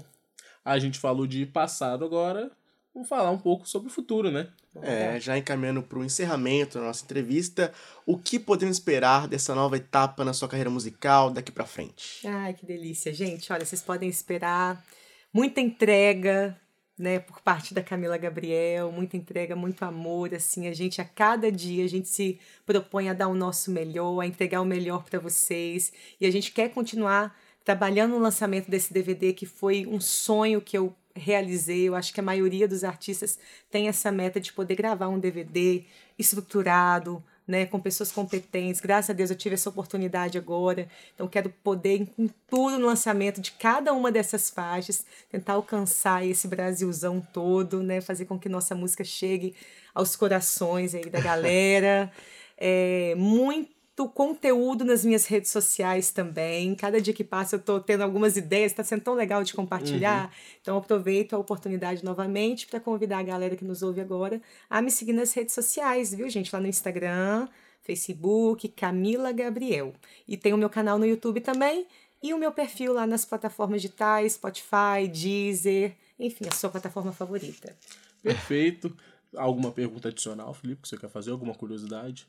A 0.65 0.79
gente 0.79 0.99
falou 0.99 1.27
de 1.27 1.47
passado 1.47 2.05
agora. 2.05 2.51
Vamos 2.93 3.09
falar 3.09 3.31
um 3.31 3.39
pouco 3.39 3.69
sobre 3.69 3.89
o 3.89 3.93
futuro, 3.93 4.31
né? 4.31 4.49
É, 4.83 5.19
já 5.21 5.39
encaminhando 5.39 5.83
para 5.83 5.99
o 5.99 6.05
encerramento 6.05 6.79
da 6.79 6.85
nossa 6.85 7.05
entrevista, 7.05 7.73
o 8.05 8.19
que 8.19 8.39
podemos 8.39 8.77
esperar 8.77 9.29
dessa 9.29 9.55
nova 9.55 9.77
etapa 9.77 10.25
na 10.25 10.33
sua 10.33 10.49
carreira 10.49 10.71
musical 10.71 11.31
daqui 11.31 11.53
para 11.53 11.65
frente? 11.65 12.27
Ai, 12.27 12.53
que 12.55 12.67
delícia, 12.67 13.13
gente. 13.13 13.53
Olha, 13.53 13.65
vocês 13.65 13.83
podem 13.83 14.09
esperar 14.09 14.85
muita 15.33 15.61
entrega, 15.61 16.57
né, 16.99 17.19
por 17.19 17.41
parte 17.41 17.73
da 17.73 17.83
Camila 17.83 18.19
Gabriel, 18.19 18.93
muita 18.93 19.17
entrega, 19.17 19.57
muito 19.57 19.83
amor, 19.85 20.35
assim, 20.35 20.69
a 20.69 20.75
gente 20.75 21.01
a 21.01 21.05
cada 21.05 21.51
dia 21.51 21.85
a 21.85 21.89
gente 21.89 22.09
se 22.09 22.39
propõe 22.67 23.09
a 23.09 23.15
dar 23.15 23.29
o 23.29 23.35
nosso 23.35 23.71
melhor, 23.71 24.21
a 24.21 24.27
entregar 24.27 24.61
o 24.61 24.67
melhor 24.67 25.05
para 25.05 25.19
vocês, 25.19 25.93
e 26.21 26.27
a 26.27 26.31
gente 26.31 26.53
quer 26.53 26.69
continuar 26.69 27.35
trabalhando 27.65 28.13
no 28.13 28.19
lançamento 28.19 28.71
desse 28.71 28.93
DVD 28.93 29.33
que 29.33 29.47
foi 29.47 29.87
um 29.87 30.01
sonho 30.01 30.61
que 30.61 30.77
eu 30.77 30.95
realizei. 31.15 31.89
Eu 31.89 31.95
acho 31.95 32.13
que 32.13 32.21
a 32.21 32.23
maioria 32.23 32.67
dos 32.67 32.85
artistas 32.85 33.39
tem 33.71 33.89
essa 33.89 34.11
meta 34.11 34.41
de 34.41 34.53
poder 34.53 34.75
gravar 34.75 35.09
um 35.09 35.19
DVD 35.19 35.85
estruturado, 36.19 37.23
né, 37.47 37.67
com 37.67 37.81
pessoas 37.81 38.13
competentes. 38.13 38.81
Graças 38.81 39.11
a 39.11 39.13
Deus 39.13 39.31
eu 39.31 39.37
tive 39.37 39.55
essa 39.55 39.69
oportunidade 39.69 40.39
agora. 40.39 40.89
Então 41.15 41.27
quero 41.27 41.51
poder 41.65 42.07
com 42.17 42.29
tudo 42.49 42.79
no 42.79 42.87
lançamento 42.87 43.41
de 43.41 43.53
cada 43.53 43.93
uma 43.93 44.13
dessas 44.13 44.51
faixas, 44.51 45.05
tentar 45.31 45.55
alcançar 45.55 46.25
esse 46.25 46.47
Brasilzão 46.47 47.21
todo, 47.33 47.83
né, 47.83 48.01
fazer 48.01 48.27
com 48.27 48.39
que 48.39 48.49
nossa 48.49 48.75
música 48.75 49.03
chegue 49.03 49.55
aos 49.95 50.15
corações 50.15 50.95
aí 50.95 51.11
da 51.11 51.21
galera. 51.21 52.11
É, 52.63 53.15
muito 53.17 53.71
conteúdo 54.09 54.85
nas 54.85 55.05
minhas 55.05 55.27
redes 55.27 55.51
sociais 55.51 56.11
também. 56.11 56.75
Cada 56.75 57.01
dia 57.01 57.13
que 57.13 57.25
passa 57.25 57.57
eu 57.57 57.61
tô 57.61 57.81
tendo 57.81 58.03
algumas 58.03 58.37
ideias, 58.37 58.73
está 58.73 58.83
sendo 58.83 59.03
tão 59.03 59.15
legal 59.15 59.45
de 59.45 59.53
compartilhar. 59.53 60.33
Então 60.61 60.77
aproveito 60.77 61.35
a 61.35 61.39
oportunidade 61.39 62.05
novamente 62.05 62.67
para 62.67 62.81
convidar 62.81 63.19
a 63.19 63.23
galera 63.23 63.57
que 63.57 63.65
nos 63.65 63.83
ouve 63.83 64.01
agora 64.01 64.41
a 64.69 64.81
me 64.81 64.91
seguir 64.91 65.13
nas 65.13 65.33
redes 65.33 65.55
sociais, 65.55 66.15
viu, 66.15 66.29
gente? 66.31 66.53
Lá 66.53 66.61
no 66.61 66.67
Instagram, 66.67 67.49
Facebook, 67.83 68.69
Camila 68.69 69.33
Gabriel. 69.33 69.93
E 70.27 70.37
tem 70.37 70.53
o 70.53 70.59
meu 70.59 70.71
canal 70.71 70.99
no 70.99 71.07
YouTube 71.07 71.41
também 71.41 71.87
e 72.23 72.33
o 72.35 72.39
meu 72.39 72.53
perfil 72.53 72.93
lá 72.93 73.07
nas 73.07 73.25
plataformas 73.25 73.83
digitais, 73.83 74.35
Spotify, 74.35 75.09
Deezer, 75.11 75.95
enfim, 76.19 76.45
a 76.49 76.55
sua 76.55 76.71
plataforma 76.71 77.13
favorita. 77.13 77.75
Perfeito. 78.23 78.95
Alguma 79.37 79.71
pergunta 79.71 80.09
adicional, 80.09 80.53
Felipe, 80.53 80.83
que 80.83 80.89
você 80.89 80.97
quer 80.97 81.09
fazer? 81.09 81.31
Alguma 81.31 81.55
curiosidade? 81.55 82.27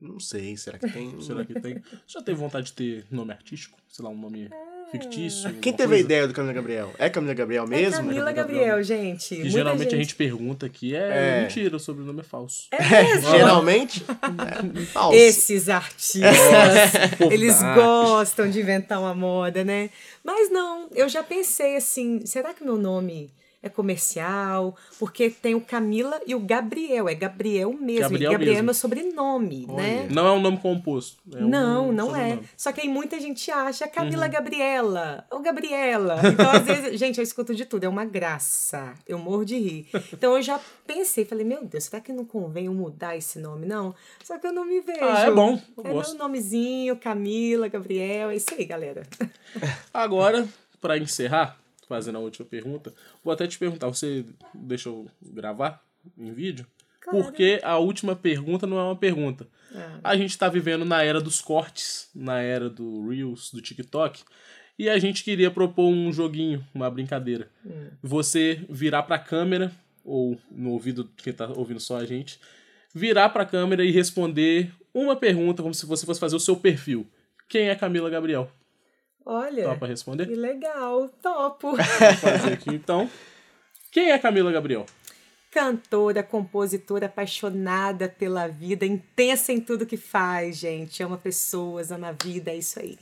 Não 0.00 0.18
sei, 0.18 0.56
será 0.56 0.78
que 0.78 0.90
tem? 0.90 1.14
Será 1.20 1.44
que 1.44 1.60
tem? 1.60 1.74
Você 1.74 2.18
já 2.18 2.22
teve 2.22 2.38
vontade 2.38 2.66
de 2.66 2.72
ter 2.72 3.04
nome 3.10 3.32
artístico? 3.32 3.78
Sei 3.88 4.02
lá, 4.04 4.10
um 4.10 4.16
nome 4.16 4.48
fictício? 4.90 5.52
Quem 5.60 5.72
teve 5.72 5.84
a 5.84 5.88
coisa? 5.88 6.04
ideia 6.04 6.26
do 6.26 6.32
Camila 6.34 6.54
Gabriel? 6.54 6.92
É 6.98 7.08
Camila 7.10 7.34
Gabriel 7.34 7.66
mesmo? 7.66 7.94
É 7.94 7.98
Camila 8.04 8.32
Gabriel, 8.32 8.82
gente. 8.82 9.36
Que 9.36 9.48
geralmente 9.50 9.94
a 9.94 9.98
gente 9.98 10.14
pergunta 10.14 10.66
aqui 10.66 10.96
é, 10.96 11.38
É. 11.38 11.42
mentira, 11.42 11.76
o 11.76 11.78
sobrenome 11.80 12.20
é 12.20 12.24
falso. 12.24 12.66
É 12.72 12.78
mesmo? 13.04 13.30
Geralmente? 13.30 14.04
É, 14.10 14.84
falso. 14.86 15.16
Esses 15.16 15.68
artistas, 15.68 16.30
eles 17.30 17.56
gostam 17.74 18.48
de 18.48 18.60
inventar 18.60 18.98
uma 19.00 19.14
moda, 19.14 19.62
né? 19.64 19.90
Mas 20.24 20.50
não, 20.50 20.88
eu 20.94 21.08
já 21.08 21.22
pensei 21.22 21.76
assim, 21.76 22.24
será 22.24 22.54
que 22.54 22.64
meu 22.64 22.76
nome 22.76 23.30
é 23.62 23.68
comercial? 23.68 24.76
Porque 24.98 25.30
tem 25.30 25.54
o 25.54 25.60
Camila 25.60 26.20
e 26.26 26.34
o 26.34 26.40
Gabriel, 26.40 27.08
é 27.08 27.14
Gabriel 27.14 27.72
mesmo. 27.72 28.00
Gabriel 28.02 28.30
e 28.30 28.32
Gabriel 28.32 28.52
é 28.52 28.54
mesmo. 28.56 28.64
meu 28.66 28.74
sobrenome, 28.74 29.66
né? 29.68 30.08
Não 30.10 30.26
é 30.26 30.32
um 30.32 30.40
nome 30.40 30.58
composto. 30.58 31.18
é 31.34 31.38
um 31.44 31.48
Não, 31.48 31.92
não 31.92 32.16
é. 32.16 32.38
Só 32.56 32.72
que 32.72 32.80
aí 32.80 32.88
muita 32.88 33.20
gente 33.20 33.50
acha 33.50 33.86
Camila 33.88 34.26
Uhum. 34.26 34.32
Gabriela 34.32 35.24
ou 35.30 35.40
Gabriela. 35.40 36.20
Então, 36.32 36.50
às 36.50 36.62
vezes, 36.62 36.98
gente, 37.00 37.18
eu 37.18 37.22
escuto 37.22 37.54
de 37.54 37.64
tudo, 37.64 37.84
é 37.84 37.88
uma 37.88 38.04
graça. 38.04 38.94
Eu 39.06 39.18
morro 39.18 39.44
de 39.44 39.58
rir. 39.58 39.88
Então 40.12 40.36
eu 40.36 40.42
já 40.42 40.58
pensei, 40.86 41.24
falei, 41.24 41.44
meu 41.44 41.64
Deus, 41.64 41.84
será 41.84 42.00
que 42.00 42.12
não 42.12 42.24
convém 42.24 42.66
eu 42.66 42.74
mudar 42.74 43.16
esse 43.16 43.38
nome, 43.38 43.66
não? 43.66 43.94
Só 44.24 44.38
que 44.38 44.46
eu 44.46 44.52
não 44.52 44.64
me 44.64 44.80
vejo. 44.80 44.98
Ah, 45.02 45.20
é 45.26 45.30
bom, 45.30 45.60
eu 45.76 45.84
É 45.86 45.92
gosto. 45.92 46.10
meu 46.14 46.22
nomezinho, 46.22 46.96
Camila, 46.96 47.68
Gabriel, 47.68 48.30
é 48.30 48.36
isso 48.36 48.46
aí, 48.56 48.64
galera. 48.64 49.02
Agora, 49.92 50.48
pra 50.80 50.96
encerrar, 50.98 51.58
fazendo 51.90 52.18
a 52.18 52.20
última 52.20 52.46
pergunta, 52.46 52.94
vou 53.24 53.34
até 53.34 53.48
te 53.48 53.58
perguntar, 53.58 53.88
você 53.88 54.24
deixa 54.54 54.88
eu 54.88 55.08
gravar 55.20 55.84
em 56.16 56.32
vídeo? 56.32 56.64
Porque 57.10 57.58
a 57.64 57.78
última 57.78 58.14
pergunta 58.14 58.64
não 58.64 58.78
é 58.78 58.84
uma 58.84 58.94
pergunta. 58.94 59.48
A 60.04 60.16
gente 60.16 60.38
tá 60.38 60.48
vivendo 60.48 60.84
na 60.84 61.02
era 61.02 61.20
dos 61.20 61.40
cortes, 61.40 62.08
na 62.14 62.40
era 62.40 62.70
do 62.70 63.08
Reels, 63.08 63.50
do 63.52 63.60
TikTok, 63.60 64.22
e 64.78 64.88
a 64.88 65.00
gente 65.00 65.24
queria 65.24 65.50
propor 65.50 65.88
um 65.88 66.12
joguinho, 66.12 66.64
uma 66.72 66.88
brincadeira. 66.88 67.50
Você 68.00 68.64
virar 68.70 69.02
pra 69.02 69.18
câmera, 69.18 69.72
ou 70.04 70.38
no 70.48 70.70
ouvido 70.70 71.02
de 71.16 71.24
quem 71.24 71.32
tá 71.32 71.48
ouvindo 71.48 71.80
só 71.80 71.96
a 71.96 72.06
gente, 72.06 72.38
virar 72.94 73.30
pra 73.30 73.44
câmera 73.44 73.84
e 73.84 73.90
responder 73.90 74.72
uma 74.94 75.16
pergunta, 75.16 75.60
como 75.60 75.74
se 75.74 75.86
você 75.86 76.06
fosse 76.06 76.20
fazer 76.20 76.36
o 76.36 76.40
seu 76.40 76.56
perfil. 76.56 77.04
Quem 77.48 77.68
é 77.68 77.74
Camila 77.74 78.08
Gabriel? 78.08 78.48
Olha, 79.24 79.64
Topa 79.64 79.86
responder? 79.86 80.26
que 80.26 80.34
legal, 80.34 81.08
topo. 81.22 81.76
Vou 81.76 81.84
fazer 82.16 82.52
aqui 82.54 82.70
então. 82.70 83.08
Quem 83.92 84.10
é 84.10 84.18
Camila 84.18 84.52
Gabriel? 84.52 84.86
Cantora, 85.50 86.22
compositora, 86.22 87.06
apaixonada 87.06 88.08
pela 88.08 88.46
vida, 88.46 88.86
intensa 88.86 89.52
em 89.52 89.60
tudo 89.60 89.84
que 89.84 89.96
faz, 89.96 90.56
gente. 90.56 91.02
Ama 91.02 91.18
pessoas, 91.18 91.90
ama 91.90 92.08
a 92.08 92.12
vida, 92.12 92.52
é 92.52 92.56
isso 92.56 92.78
aí. 92.78 92.96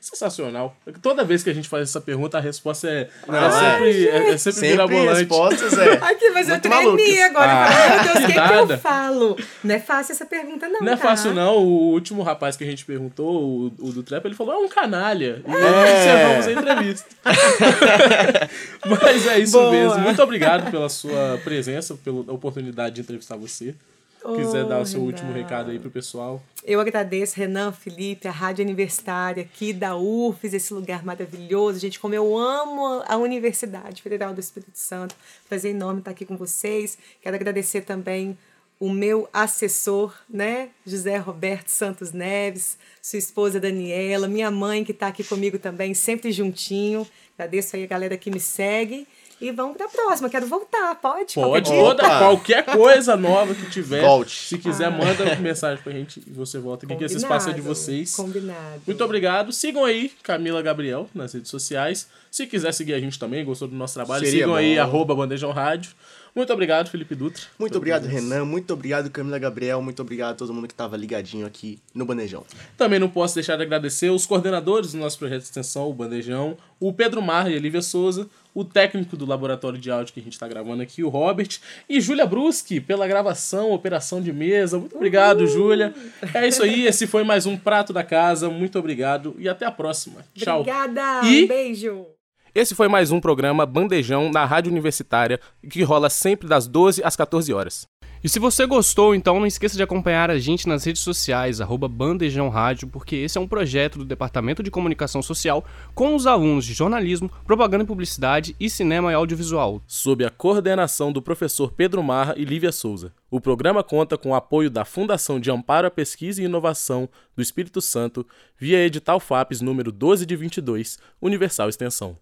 Sensacional. 0.00 0.76
Toda 1.00 1.24
vez 1.24 1.42
que 1.42 1.48
a 1.48 1.54
gente 1.54 1.68
faz 1.68 1.84
essa 1.88 2.00
pergunta, 2.00 2.36
a 2.36 2.40
resposta 2.40 2.88
é, 2.88 3.08
Não, 3.26 3.34
é 3.46 3.50
sempre, 3.50 4.08
é, 4.08 4.16
é 4.32 4.36
sempre, 4.36 4.52
Sempre 4.52 4.68
mirabolante. 4.70 5.18
respostas 5.20 5.78
é. 5.78 5.92
Aqui, 6.04 6.30
mas 6.30 6.48
eu 6.48 6.60
tremi 6.60 7.22
agora. 7.22 7.52
Ah, 7.52 7.66
falei, 7.70 7.88
meu 7.88 8.02
Deus, 8.04 8.16
o 8.24 8.26
que, 8.26 8.32
que 8.32 8.38
nada. 8.38 8.74
eu 8.74 8.78
falo? 8.78 9.36
Não 9.64 9.74
é 9.74 9.78
fácil 9.78 10.12
essa 10.12 10.26
pergunta, 10.26 10.68
não. 10.68 10.80
Não 10.80 10.92
é 10.92 10.96
tá? 10.96 11.02
fácil, 11.02 11.32
não. 11.32 11.56
O 11.58 11.92
último 11.92 12.22
rapaz 12.22 12.56
que 12.56 12.64
a 12.64 12.66
gente 12.66 12.84
perguntou, 12.84 13.42
o, 13.42 13.66
o 13.78 13.92
do 13.92 14.02
Trap, 14.02 14.24
ele 14.26 14.34
falou: 14.34 14.54
é 14.54 14.58
um 14.58 14.68
canalha. 14.68 15.42
E 15.46 15.50
É. 15.50 16.00
encerramos 16.00 16.46
a 16.46 16.52
entrevista. 16.52 17.06
Mas 18.86 19.26
é 19.26 19.38
isso 19.38 19.52
Boa. 19.58 19.70
mesmo. 19.70 19.98
Muito 20.00 20.22
obrigado 20.22 20.70
pela 20.70 20.88
sua 20.88 21.40
presença, 21.44 21.94
pela 21.94 22.20
oportunidade 22.32 22.96
de 22.96 23.00
entrevistar 23.02 23.36
você. 23.36 23.74
Se 24.20 24.36
quiser 24.36 24.66
dar 24.66 24.80
o 24.80 24.86
seu 24.86 25.00
Renan. 25.00 25.12
último 25.12 25.32
recado 25.32 25.70
aí 25.70 25.78
pro 25.78 25.90
pessoal. 25.90 26.42
Eu 26.62 26.78
agradeço, 26.78 27.36
Renan, 27.36 27.72
Felipe, 27.72 28.28
a 28.28 28.30
Rádio 28.30 28.62
Universitária 28.64 29.42
aqui 29.42 29.72
da 29.72 29.96
UFES, 29.96 30.52
esse 30.54 30.74
lugar 30.74 31.04
maravilhoso. 31.04 31.78
Gente, 31.78 31.98
como 31.98 32.14
eu 32.14 32.36
amo 32.36 33.02
a 33.06 33.16
Universidade 33.16 34.02
Federal 34.02 34.34
do 34.34 34.40
Espírito 34.40 34.78
Santo. 34.78 35.14
Prazer 35.48 35.74
enorme 35.74 36.00
estar 36.00 36.10
aqui 36.10 36.26
com 36.26 36.36
vocês. 36.36 36.98
Quero 37.22 37.34
agradecer 37.34 37.80
também 37.82 38.36
o 38.78 38.88
meu 38.88 39.28
assessor, 39.30 40.14
né, 40.28 40.70
José 40.86 41.18
Roberto 41.18 41.68
Santos 41.68 42.12
Neves, 42.12 42.78
sua 43.02 43.18
esposa 43.18 43.60
Daniela, 43.60 44.26
minha 44.26 44.50
mãe 44.50 44.82
que 44.82 44.92
está 44.92 45.08
aqui 45.08 45.22
comigo 45.22 45.58
também, 45.58 45.92
sempre 45.92 46.32
juntinho. 46.32 47.06
Agradeço 47.38 47.76
aí 47.76 47.84
a 47.84 47.86
galera 47.86 48.16
que 48.16 48.30
me 48.30 48.40
segue. 48.40 49.06
E 49.40 49.50
vamos 49.50 49.76
para 49.76 49.86
a 49.86 49.88
próxima. 49.88 50.28
Quero 50.28 50.46
voltar, 50.46 50.94
pode? 50.96 51.34
Pode, 51.34 51.70
toda, 51.70 52.02
qualquer 52.18 52.64
coisa 52.64 53.16
nova 53.16 53.54
que 53.54 53.70
tiver. 53.70 54.02
Volte. 54.02 54.48
Se 54.48 54.58
quiser, 54.58 54.90
manda 54.90 55.24
uma 55.24 55.36
mensagem 55.36 55.82
pra 55.82 55.92
gente 55.92 56.22
e 56.26 56.30
você 56.30 56.58
volta 56.58 56.84
aqui, 56.84 56.94
que 56.96 57.04
esse 57.04 57.16
espaço 57.16 57.48
é 57.48 57.52
de 57.52 57.60
vocês. 57.60 58.14
Combinado. 58.14 58.82
Muito 58.86 59.02
obrigado. 59.02 59.50
Sigam 59.52 59.84
aí 59.84 60.12
Camila 60.22 60.60
Gabriel 60.60 61.08
nas 61.14 61.32
redes 61.32 61.50
sociais. 61.50 62.06
Se 62.30 62.46
quiser 62.46 62.72
seguir 62.72 62.92
a 62.94 63.00
gente 63.00 63.18
também, 63.18 63.44
gostou 63.44 63.66
do 63.66 63.74
nosso 63.74 63.94
trabalho, 63.94 64.24
Seria 64.24 64.40
sigam 64.40 64.54
aí, 64.54 64.76
bom. 64.76 64.82
arroba 64.82 65.14
Bandejão 65.14 65.52
Rádio. 65.52 65.92
Muito 66.34 66.52
obrigado, 66.52 66.88
Felipe 66.90 67.14
Dutra. 67.14 67.42
Muito 67.58 67.76
obrigado, 67.76 68.02
presença. 68.04 68.22
Renan. 68.34 68.44
Muito 68.44 68.72
obrigado, 68.72 69.10
Camila 69.10 69.38
Gabriel. 69.38 69.82
Muito 69.82 70.00
obrigado 70.00 70.32
a 70.32 70.36
todo 70.36 70.54
mundo 70.54 70.66
que 70.68 70.72
estava 70.72 70.96
ligadinho 70.96 71.46
aqui 71.46 71.78
no 71.94 72.04
Bandejão. 72.04 72.44
Também 72.76 72.98
não 72.98 73.08
posso 73.08 73.34
deixar 73.34 73.56
de 73.56 73.62
agradecer 73.62 74.10
os 74.10 74.26
coordenadores 74.26 74.92
do 74.92 74.98
nosso 74.98 75.18
projeto 75.18 75.38
de 75.40 75.44
extensão, 75.46 75.88
o 75.88 75.92
Bandejão, 75.92 76.56
o 76.78 76.92
Pedro 76.92 77.20
Mar 77.20 77.50
e 77.50 77.56
a 77.56 77.58
Lívia 77.58 77.82
Souza, 77.82 78.28
o 78.54 78.64
técnico 78.64 79.16
do 79.16 79.26
laboratório 79.26 79.78
de 79.78 79.90
áudio 79.90 80.12
que 80.14 80.20
a 80.20 80.22
gente 80.22 80.32
está 80.32 80.46
gravando 80.48 80.82
aqui, 80.82 81.02
o 81.04 81.08
Robert, 81.08 81.58
e 81.88 82.00
Júlia 82.00 82.26
Bruschi 82.26 82.80
pela 82.80 83.06
gravação, 83.06 83.72
operação 83.72 84.20
de 84.22 84.32
mesa. 84.32 84.78
Muito 84.78 84.96
obrigado, 84.96 85.46
Júlia. 85.46 85.92
É 86.34 86.46
isso 86.48 86.62
aí, 86.62 86.86
esse 86.86 87.06
foi 87.06 87.22
mais 87.24 87.44
um 87.46 87.56
Prato 87.56 87.92
da 87.92 88.02
Casa. 88.04 88.48
Muito 88.48 88.78
obrigado 88.78 89.34
e 89.38 89.48
até 89.48 89.66
a 89.66 89.70
próxima. 89.70 90.24
Tchau. 90.34 90.60
Obrigada. 90.60 91.26
E- 91.26 91.44
Um 91.44 91.48
beijo. 91.48 92.06
Esse 92.52 92.74
foi 92.74 92.88
mais 92.88 93.12
um 93.12 93.20
programa 93.20 93.64
Bandejão 93.64 94.28
na 94.28 94.44
Rádio 94.44 94.72
Universitária, 94.72 95.38
que 95.70 95.84
rola 95.84 96.10
sempre 96.10 96.48
das 96.48 96.66
12 96.66 97.00
às 97.04 97.14
14 97.14 97.52
horas. 97.54 97.86
E 98.24 98.28
se 98.28 98.40
você 98.40 98.66
gostou, 98.66 99.14
então 99.14 99.38
não 99.38 99.46
esqueça 99.46 99.76
de 99.76 99.82
acompanhar 99.84 100.32
a 100.32 100.38
gente 100.38 100.68
nas 100.68 100.82
redes 100.82 101.00
sociais, 101.00 101.60
arroba 101.60 101.86
Bandejão 101.86 102.48
Rádio, 102.48 102.88
porque 102.88 103.14
esse 103.14 103.38
é 103.38 103.40
um 103.40 103.46
projeto 103.46 103.98
do 104.00 104.04
Departamento 104.04 104.64
de 104.64 104.70
Comunicação 104.70 105.22
Social 105.22 105.64
com 105.94 106.16
os 106.16 106.26
alunos 106.26 106.64
de 106.66 106.74
jornalismo, 106.74 107.30
propaganda 107.46 107.84
e 107.84 107.86
publicidade 107.86 108.56
e 108.58 108.68
cinema 108.68 109.12
e 109.12 109.14
audiovisual. 109.14 109.80
Sob 109.86 110.24
a 110.24 110.28
coordenação 110.28 111.12
do 111.12 111.22
professor 111.22 111.70
Pedro 111.70 112.02
Marra 112.02 112.34
e 112.36 112.44
Lívia 112.44 112.72
Souza. 112.72 113.14
O 113.30 113.40
programa 113.40 113.84
conta 113.84 114.18
com 114.18 114.30
o 114.30 114.34
apoio 114.34 114.68
da 114.68 114.84
Fundação 114.84 115.38
de 115.38 115.52
Amparo 115.52 115.86
à 115.86 115.90
Pesquisa 115.90 116.42
e 116.42 116.46
Inovação 116.46 117.08
do 117.36 117.40
Espírito 117.40 117.80
Santo 117.80 118.26
via 118.58 118.84
edital 118.84 119.20
FAPES 119.20 119.60
número 119.60 119.92
12 119.92 120.26
de 120.26 120.34
22, 120.34 120.98
Universal 121.22 121.68
Extensão. 121.68 122.18